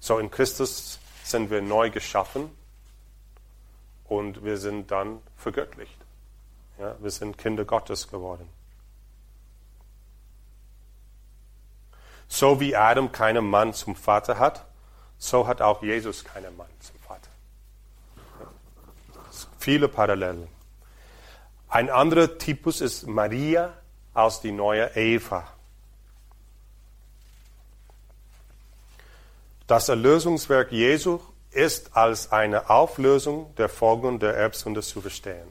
[0.00, 2.50] So in Christus sind wir neu geschaffen
[4.04, 5.98] und wir sind dann vergöttlicht.
[6.78, 8.48] Ja, wir sind Kinder Gottes geworden.
[12.26, 14.66] So wie Adam keinen Mann zum Vater hat,
[15.18, 16.94] so hat auch Jesus keinen Mann zum.
[19.64, 20.46] Viele Parallelen.
[21.70, 23.72] Ein anderer Typus ist Maria
[24.12, 25.50] aus die neue Eva.
[29.66, 31.18] Das Erlösungswerk Jesu
[31.50, 35.48] ist als eine Auflösung der Folgen der Erbsünde zu verstehen.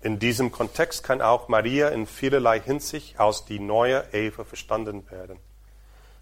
[0.00, 5.40] In diesem Kontext kann auch Maria in vielerlei Hinsicht als die neue Eva verstanden werden.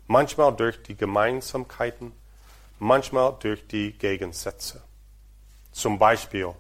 [0.07, 2.13] Manchmal durch die Gemeinsamkeiten,
[2.79, 4.83] manchmal durch die Gegensätze.
[5.73, 6.55] Zum Beispiel,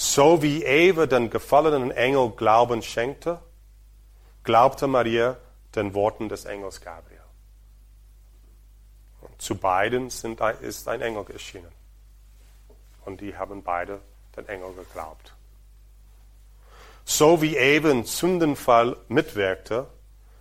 [0.00, 3.38] so wie Eva den gefallenen Engel Glauben schenkte,
[4.44, 5.36] glaubte Maria
[5.74, 7.20] den Worten des Engels Gabriel.
[9.20, 11.70] Und zu beiden sind, ist ein Engel erschienen.
[13.04, 14.00] Und die haben beide
[14.38, 15.34] den Engel geglaubt.
[17.04, 19.86] So wie Eva im Sündenfall mitwirkte,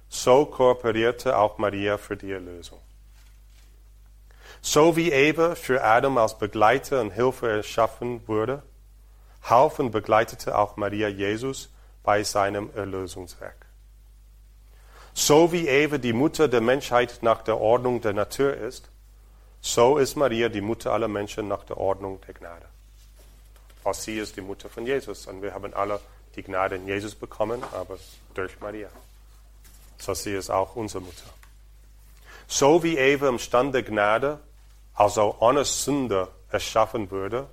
[0.08, 2.80] so kooperierte auch Maria für die Erlösung.
[4.62, 8.64] So wie Eva für Adam als Begleiter und Hilfe erschaffen wurde,
[9.44, 11.70] half begleitete auch Maria Jesus
[12.04, 13.66] bei seinem Erlösungswerk.
[15.14, 18.90] So wie Eva die Mutter der Menschheit nach der Ordnung der Natur ist,
[19.62, 22.66] so ist Maria die Mutter aller Menschen nach der Ordnung der Gnade.
[23.84, 26.00] Auch sie ist die Mutter von Jesus und wir haben alle
[26.36, 27.98] die Gnade in Jesus bekommen, aber
[28.34, 28.90] durch Maria.
[29.98, 31.30] So sie ist auch unsere Mutter.
[32.48, 34.40] So wie Eva im Stand der Gnade,
[34.94, 37.48] also ohne Sünde, erschaffen wurde,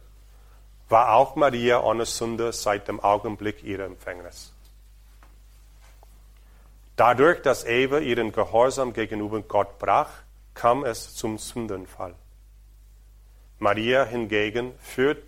[0.88, 4.52] war auch Maria ohne Sünde seit dem Augenblick ihrer Empfängnis.
[6.96, 10.10] Dadurch, dass Eva ihren Gehorsam gegenüber Gott brach,
[10.54, 12.14] kam es zum Sündenfall.
[13.58, 15.22] Maria hingegen führt,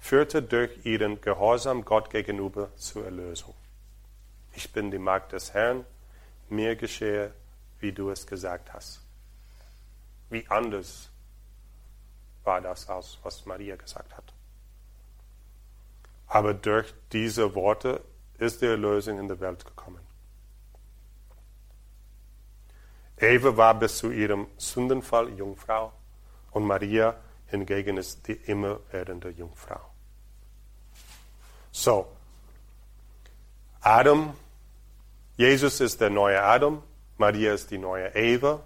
[0.00, 3.54] führte durch ihren Gehorsam Gott gegenüber zur Erlösung.
[4.54, 5.84] Ich bin die Magd des Herrn,
[6.48, 7.32] mir geschehe,
[7.78, 9.00] wie du es gesagt hast.
[10.30, 11.10] Wie anders
[12.42, 14.33] war das aus, was Maria gesagt hat.
[16.34, 18.02] Aber durch diese Worte
[18.38, 20.00] ist die Erlösung in die Welt gekommen.
[23.16, 25.92] Eva war bis zu ihrem Sündenfall Jungfrau
[26.50, 27.14] und Maria
[27.46, 29.78] hingegen ist die immerwährende Jungfrau.
[31.70, 32.08] So,
[33.80, 34.34] Adam,
[35.36, 36.82] Jesus ist der neue Adam,
[37.16, 38.60] Maria ist die neue Eva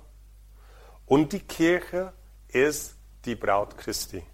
[1.05, 2.14] und die Kirche
[2.49, 2.97] ist
[3.27, 4.25] die Braut Christi.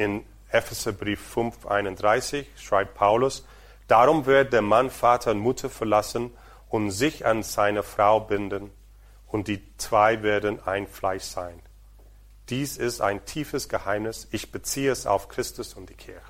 [0.00, 3.44] In Epheserbrief 5, 31 schreibt Paulus,
[3.86, 6.32] Darum wird der Mann Vater und Mutter verlassen
[6.70, 8.70] und sich an seine Frau binden,
[9.26, 11.60] und die zwei werden ein Fleisch sein.
[12.48, 14.26] Dies ist ein tiefes Geheimnis.
[14.30, 16.22] Ich beziehe es auf Christus und die Kirche.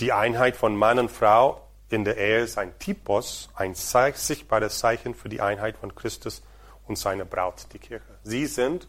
[0.00, 5.14] Die Einheit von Mann und Frau in der Ehe ist ein Typos, ein sichtbares Zeichen
[5.14, 6.42] für die Einheit von Christus
[6.86, 8.18] und seiner Braut, die Kirche.
[8.22, 8.86] Sie sind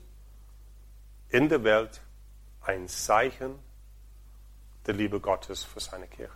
[1.30, 2.02] in der Welt
[2.62, 3.58] ein Zeichen
[4.86, 6.34] der Liebe Gottes für seine Kirche.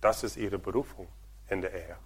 [0.00, 1.08] Das ist ihre Berufung
[1.48, 1.96] in der Ehe.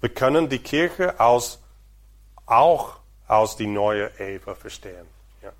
[0.00, 1.60] Wir können die Kirche aus,
[2.46, 2.98] auch
[3.28, 5.06] aus die neue Eva verstehen.
[5.42, 5.52] Ja.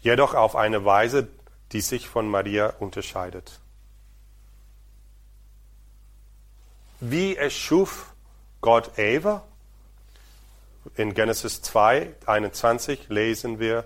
[0.00, 1.28] Jedoch auf eine Weise,
[1.72, 3.60] die sich von Maria unterscheidet.
[7.00, 8.14] Wie erschuf
[8.60, 9.44] Gott Eva?
[10.94, 13.84] In Genesis 2, 21 lesen wir,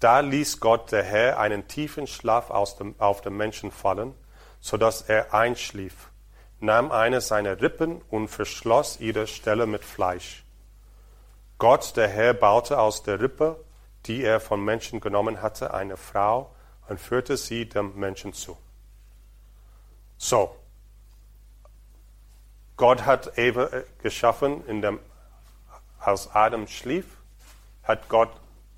[0.00, 4.14] da ließ Gott der Herr einen tiefen Schlaf dem, auf den Menschen fallen,
[4.60, 6.10] so dass er einschlief,
[6.60, 10.44] nahm eine seiner Rippen und verschloss ihre Stelle mit Fleisch.
[11.58, 13.64] Gott, der Herr, baute aus der Rippe,
[14.06, 16.54] die er vom Menschen genommen hatte, eine Frau
[16.88, 18.56] und führte sie dem Menschen zu.
[20.18, 20.54] So,
[22.76, 24.98] Gott hat Eva äh, geschaffen, in dem,
[26.06, 27.06] als Adam schlief,
[27.82, 28.30] hat Gott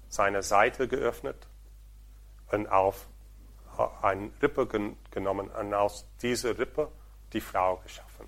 [0.09, 1.47] seine Seite geöffnet
[2.51, 3.07] und auf
[4.03, 4.67] eine Rippe
[5.11, 6.89] genommen und aus dieser Rippe
[7.33, 8.27] die Frau geschaffen.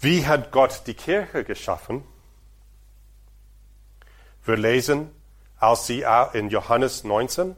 [0.00, 2.04] Wie hat Gott die Kirche geschaffen?
[4.44, 5.10] Wir lesen,
[5.58, 7.56] als sie in Johannes 19,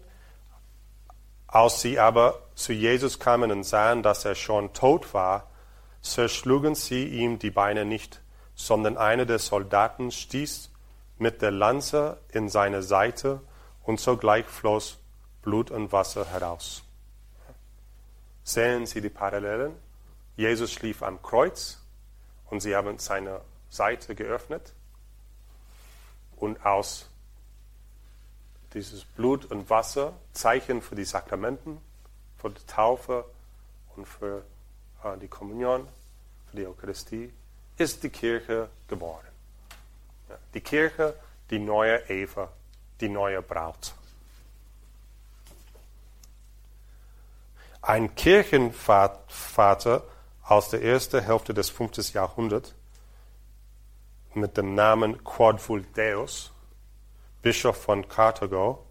[1.47, 5.49] als sie aber zu Jesus kamen und sahen, dass er schon tot war,
[6.03, 8.21] zerschlugen sie ihm die Beine nicht,
[8.55, 10.71] sondern einer der Soldaten stieß
[11.19, 13.41] mit der Lanze in seine Seite
[13.83, 14.99] und sogleich floss
[15.43, 16.83] Blut und Wasser heraus.
[18.43, 19.75] Sehen Sie die Parallelen?
[20.37, 21.81] Jesus schlief am Kreuz
[22.51, 24.73] und sie haben seine Seite geöffnet
[26.37, 27.09] und aus
[28.75, 31.81] dieses Blut und Wasser, Zeichen für die Sakramenten,
[32.37, 33.25] für die Taufe
[33.97, 34.45] und für
[35.05, 35.87] äh, die Kommunion,
[36.51, 37.33] für die Eucharistie,
[37.77, 39.27] ist die Kirche geboren.
[40.55, 41.15] Die Kirche,
[41.51, 42.51] die neue Eva,
[43.01, 43.95] die neue Braut.
[47.83, 50.03] Ein Kirchenvater
[50.45, 52.13] aus der ersten Hälfte des 5.
[52.15, 52.73] Jahrhunderts
[54.35, 56.51] mit dem Namen Quadvuldeus,
[57.43, 58.85] Bischof von Karthago,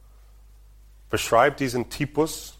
[1.09, 2.57] beschreibt diesen Typus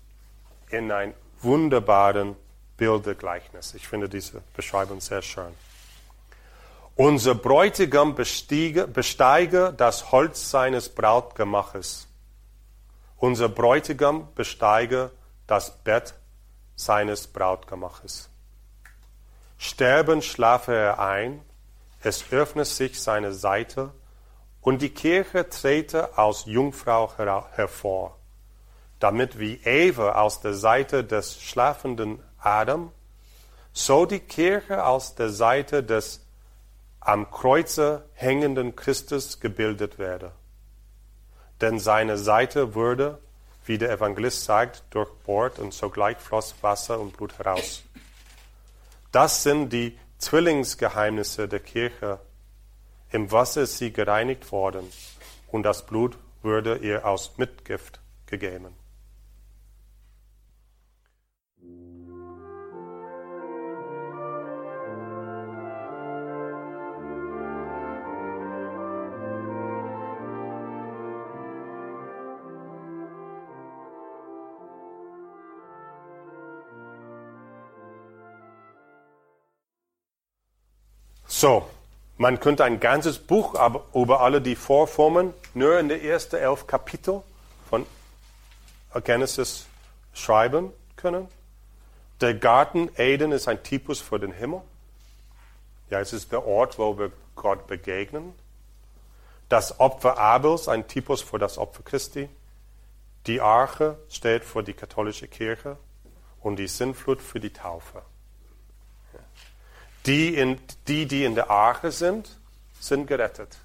[0.70, 2.36] in ein wunderbaren
[2.78, 3.74] Bildergleichnis.
[3.76, 5.54] Ich finde diese Beschreibung sehr schön.
[6.96, 12.08] Unser Bräutigam bestiege, besteige das Holz seines Brautgemaches.
[13.18, 15.10] Unser Bräutigam besteige
[15.48, 16.14] das Bett
[16.76, 18.30] seines Brautgemaches.
[19.58, 21.41] Sterben schlafe er ein,
[22.04, 23.91] es öffne sich seine Seite
[24.62, 28.20] Und die Kirche trete aus Jungfrau hervor,
[29.00, 32.91] damit wie Eva aus der Seite des schlafenden Adam,
[33.74, 36.23] so die Kirche aus der Seite des
[37.06, 40.32] am Kreuze hängenden Christus gebildet werde.
[41.62, 43.20] Denn seine Seite wurde,
[43.66, 47.84] wie der Evangelist sagt, durchbohrt und sogleich floss Wasser und Blut heraus.
[49.12, 52.20] Das sind die Zwillingsgeheimnisse der Kirche.
[53.12, 54.89] Im Wasser ist sie gereinigt worden
[55.47, 58.83] und das Blut wurde ihr aus Mitgift gegeben.
[81.44, 81.70] So,
[82.16, 83.56] man könnte ein ganzes Buch
[83.94, 87.22] über alle die Vorformen nur in den ersten elf Kapitel
[87.70, 87.86] von
[89.04, 89.66] Genesis
[90.14, 91.28] schreiben können.
[92.22, 94.62] Der Garten Eden ist ein Typus für den Himmel.
[95.89, 98.34] Ja, es ist der Ort, wo wir Gott begegnen.
[99.50, 102.30] Das Opfer Abels, ein Typus für das Opfer Christi.
[103.28, 105.76] Die Arche steht für die katholische Kirche
[106.39, 108.02] und die Sinnflut für die Taufe.
[110.06, 112.38] Die, in, die, die in der Arche sind,
[112.80, 113.58] sind gerettet.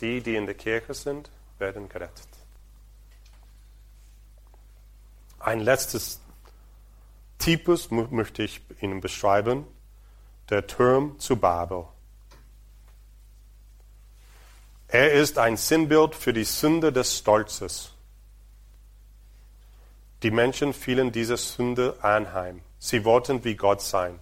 [0.00, 2.28] Die, die in der Kirche sind, werden gerettet.
[5.40, 6.20] Ein letztes
[7.38, 9.66] Typus möchte ich Ihnen beschreiben,
[10.48, 11.86] der Turm zu Babel.
[14.88, 17.90] Er ist ein Sinnbild für die Sünde des Stolzes.
[20.22, 22.60] Die Menschen fielen dieser Sünde anheim.
[22.78, 24.20] Sie wollten wie Gott sein.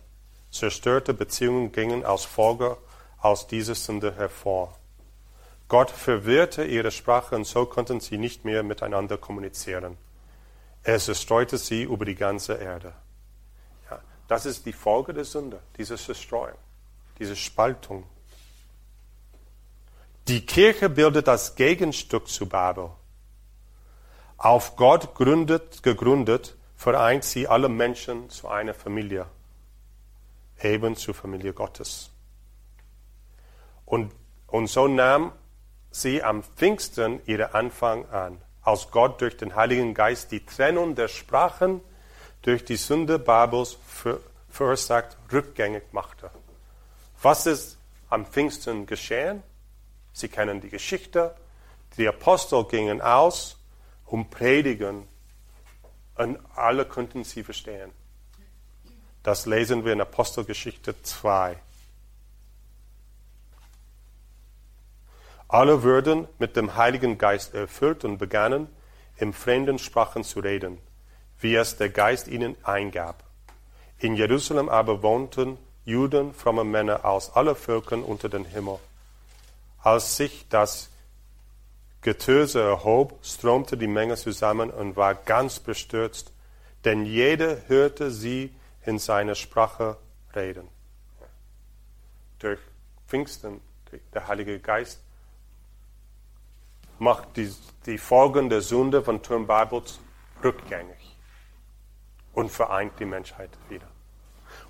[0.53, 2.77] Zerstörte Beziehungen gingen als Folge
[3.19, 4.79] aus dieser Sünde hervor.
[5.67, 9.97] Gott verwirrte ihre Sprache und so konnten sie nicht mehr miteinander kommunizieren.
[10.83, 12.93] Er zerstreute sie über die ganze Erde.
[13.91, 16.59] Ja, das ist die Folge der Sünde, diese Zerstreuung,
[17.19, 18.05] diese Spaltung.
[20.29, 22.91] Die Kirche bildet das Gegenstück zu Babel.
[24.37, 29.27] Auf Gott gründet, gegründet vereint sie alle Menschen zu einer Familie
[30.65, 32.11] eben zur Familie Gottes.
[33.85, 34.13] Und,
[34.47, 35.33] und so nahm
[35.91, 41.09] sie am Pfingsten ihren Anfang an, als Gott durch den Heiligen Geist die Trennung der
[41.09, 41.81] Sprachen
[42.43, 43.77] durch die Sünde Babels
[44.51, 46.31] verursacht rückgängig machte.
[47.21, 49.43] Was ist am Pfingsten geschehen?
[50.13, 51.35] Sie kennen die Geschichte.
[51.97, 53.59] Die Apostel gingen aus
[54.07, 55.07] und predigen
[56.17, 57.93] und alle konnten sie verstehen.
[59.23, 61.57] Das lesen wir in Apostelgeschichte 2.
[65.47, 68.69] Alle wurden mit dem Heiligen Geist erfüllt und begannen,
[69.17, 70.79] in fremden Sprachen zu reden,
[71.39, 73.23] wie es der Geist ihnen eingab.
[73.99, 78.79] In Jerusalem aber wohnten Juden, fromme Männer aus aller Völkern unter den Himmel.
[79.83, 80.91] Als sich das
[82.01, 86.33] Getöse erhob, strömte die Menge zusammen und war ganz bestürzt,
[86.85, 88.53] denn jeder hörte sie
[88.85, 89.97] in seiner Sprache
[90.35, 90.69] reden.
[92.39, 92.59] Durch
[93.07, 93.61] Pfingsten,
[94.15, 95.01] der Heilige Geist,
[96.99, 97.53] macht die,
[97.87, 99.99] die Folgen der Sünde von Turm Bibles
[100.43, 101.17] rückgängig
[102.33, 103.87] und vereint die Menschheit wieder.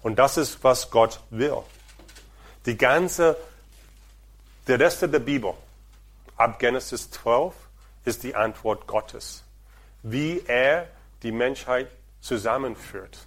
[0.03, 1.59] Und das ist, was Gott will.
[2.67, 3.37] Die ganze,
[4.67, 5.55] der Rest der Bibel,
[6.37, 7.55] ab Genesis 12,
[8.05, 9.45] ist die Antwort Gottes.
[10.03, 10.89] Wie er
[11.23, 11.89] die Menschheit
[12.21, 13.27] zusammenführt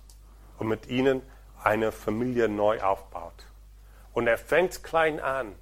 [0.58, 1.22] und mit ihnen
[1.64, 3.46] eine Familie neu aufbaut.
[4.14, 5.56] Und er fängt klein an.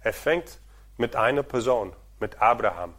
[0.00, 0.60] Er fängt
[0.96, 2.94] mit einer Person, mit Abraham,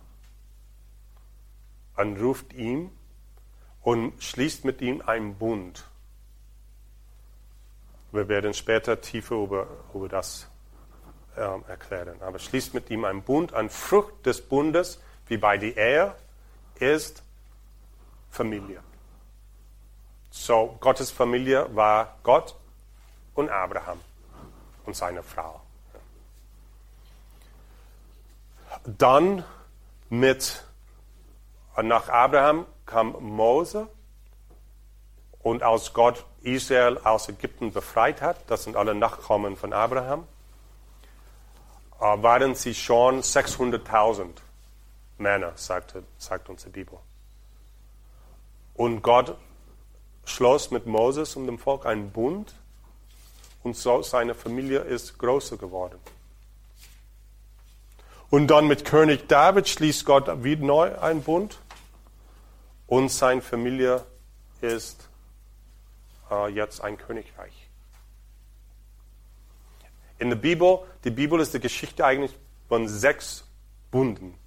[1.95, 2.91] und ruft ihm
[3.81, 5.85] und schließt mit ihm einen Bund.
[8.11, 10.47] Wir werden später tiefer über, über das
[11.37, 12.21] ähm, erklären.
[12.21, 13.53] Aber schließt mit ihm einen Bund.
[13.53, 16.15] Eine Frucht des Bundes, wie bei der Ehe,
[16.79, 17.23] ist
[18.29, 18.81] Familie.
[20.31, 22.55] So, Gottes Familie war Gott
[23.35, 23.99] und Abraham
[24.85, 25.61] und seine Frau.
[28.85, 29.43] Dann
[30.09, 30.63] mit,
[31.81, 33.87] nach Abraham kam Mose
[35.41, 40.27] und als Gott Israel aus Ägypten befreit hat, das sind alle Nachkommen von Abraham,
[41.99, 44.29] äh, waren sie schon 600.000
[45.17, 46.97] Männer, sagt, sagt unsere Bibel.
[48.75, 49.35] Und Gott
[50.29, 52.53] schloss mit Moses und dem Volk einen Bund
[53.63, 55.99] und so seine Familie ist größer geworden.
[58.29, 61.59] Und dann mit König David schließt Gott wieder neu einen Bund.
[62.85, 64.05] Und seine Familie
[64.61, 65.09] ist
[66.29, 67.53] äh, jetzt ein Königreich.
[70.19, 72.35] In der Bibel, die Bibel ist die Geschichte eigentlich
[72.67, 73.45] von sechs
[73.89, 74.37] Bunden.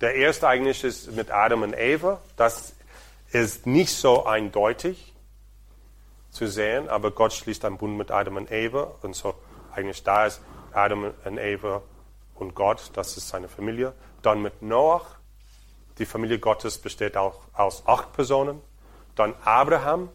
[0.00, 2.20] Der erste eigentlich ist mit Adam und Eva.
[2.36, 2.74] Das
[3.32, 5.14] ist nicht so eindeutig
[6.30, 8.94] zu sehen, aber Gott schließt einen Bund mit Adam und Eva.
[9.02, 9.34] Und so
[9.72, 10.40] eigentlich da ist
[10.72, 11.82] Adam und Eva
[12.34, 13.92] und Gott, das ist seine Familie.
[14.22, 15.16] Dann mit Noach,
[15.98, 18.60] die Familie Gottes besteht auch aus acht Personen.
[19.14, 20.08] Dann Abraham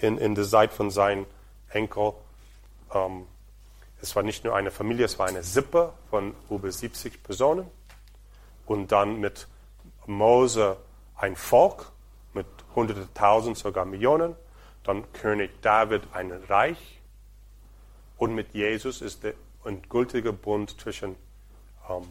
[0.00, 1.26] in, in der Zeit von seinem
[1.70, 2.12] Enkel.
[2.92, 3.26] Ähm,
[4.00, 7.66] es war nicht nur eine Familie, es war eine Sippe von über 70 Personen.
[8.66, 9.48] Und dann mit
[10.06, 10.76] Mose
[11.16, 11.90] ein Volk
[12.74, 14.34] hunderte tausend, sogar Millionen.
[14.82, 17.00] Dann König David ein Reich.
[18.16, 21.16] Und mit Jesus ist der endgültige Bund zwischen
[21.88, 22.04] ähm,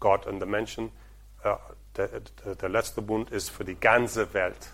[0.00, 0.90] Gott und den Menschen.
[1.42, 1.54] Äh,
[1.96, 2.08] der,
[2.44, 4.70] der, der letzte Bund ist für die ganze Welt.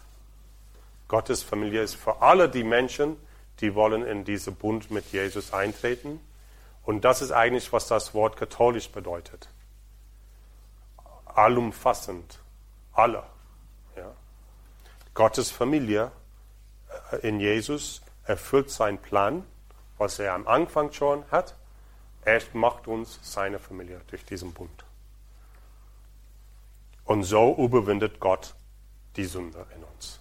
[1.08, 3.16] Gottes Familie ist für alle die Menschen,
[3.60, 6.20] die wollen in diesen Bund mit Jesus eintreten.
[6.84, 9.48] Und das ist eigentlich, was das Wort katholisch bedeutet.
[11.26, 12.40] Allumfassend.
[12.92, 13.24] Alle.
[15.14, 16.10] Gottes Familie
[17.12, 19.44] äh, in Jesus erfüllt seinen Plan,
[19.96, 21.54] was er am Anfang schon hat.
[22.24, 24.84] Er macht uns seine Familie durch diesen Bund.
[27.04, 28.54] Und so überwindet Gott
[29.16, 30.20] die Sünde in uns.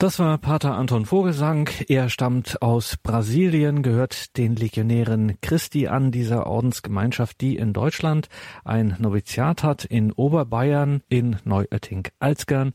[0.00, 1.68] Das war Pater Anton Vogelsang.
[1.88, 8.28] Er stammt aus Brasilien, gehört den Legionären Christi an, dieser Ordensgemeinschaft, die in Deutschland
[8.64, 12.74] ein Noviziat hat, in Oberbayern, in Neuötting-Alzgern.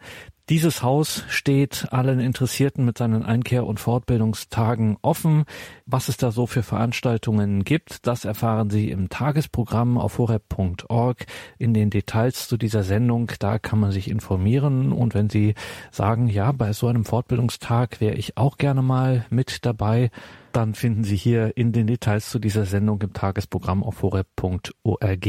[0.49, 5.45] Dieses Haus steht allen Interessierten mit seinen Einkehr- und Fortbildungstagen offen.
[5.85, 11.25] Was es da so für Veranstaltungen gibt, das erfahren Sie im Tagesprogramm auf horeb.org.
[11.59, 14.91] In den Details zu dieser Sendung, da kann man sich informieren.
[14.91, 15.55] Und wenn Sie
[15.91, 20.11] sagen, ja, bei so einem Fortbildungstag wäre ich auch gerne mal mit dabei,
[20.55, 25.27] dann finden Sie hier in den Details zu dieser Sendung im Tagesprogramm auf horeb.org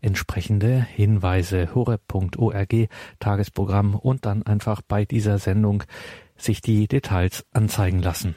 [0.00, 1.74] entsprechende Hinweise.
[1.74, 2.74] horeb.org
[3.20, 5.84] Tagesprogramm und dann einfach bei dieser Sendung
[6.36, 8.34] sich die Details anzeigen lassen.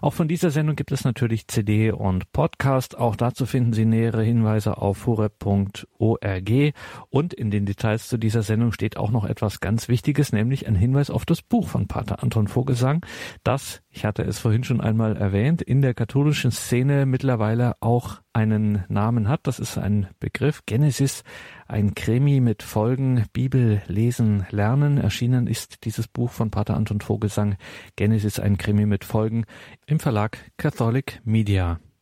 [0.00, 2.96] Auch von dieser Sendung gibt es natürlich CD und Podcast.
[2.98, 6.50] Auch dazu finden Sie nähere Hinweise auf horeb.org.
[7.10, 10.74] Und in den Details zu dieser Sendung steht auch noch etwas ganz Wichtiges, nämlich ein
[10.74, 13.04] Hinweis auf das Buch von Pater Anton Vogelsang,
[13.44, 18.84] das, ich hatte es vorhin schon einmal erwähnt, in der katholischen Szene mittlerweile auch einen
[18.88, 19.40] Namen hat.
[19.44, 21.24] Das ist ein Begriff, Genesis,
[21.70, 24.98] ein Krimi mit Folgen Bibel lesen, lernen.
[24.98, 27.56] Erschienen ist dieses Buch von Pater Anton Vogelsang,
[27.94, 29.44] Genesis, ein Krimi mit Folgen,
[29.86, 31.78] im Verlag Catholic Media.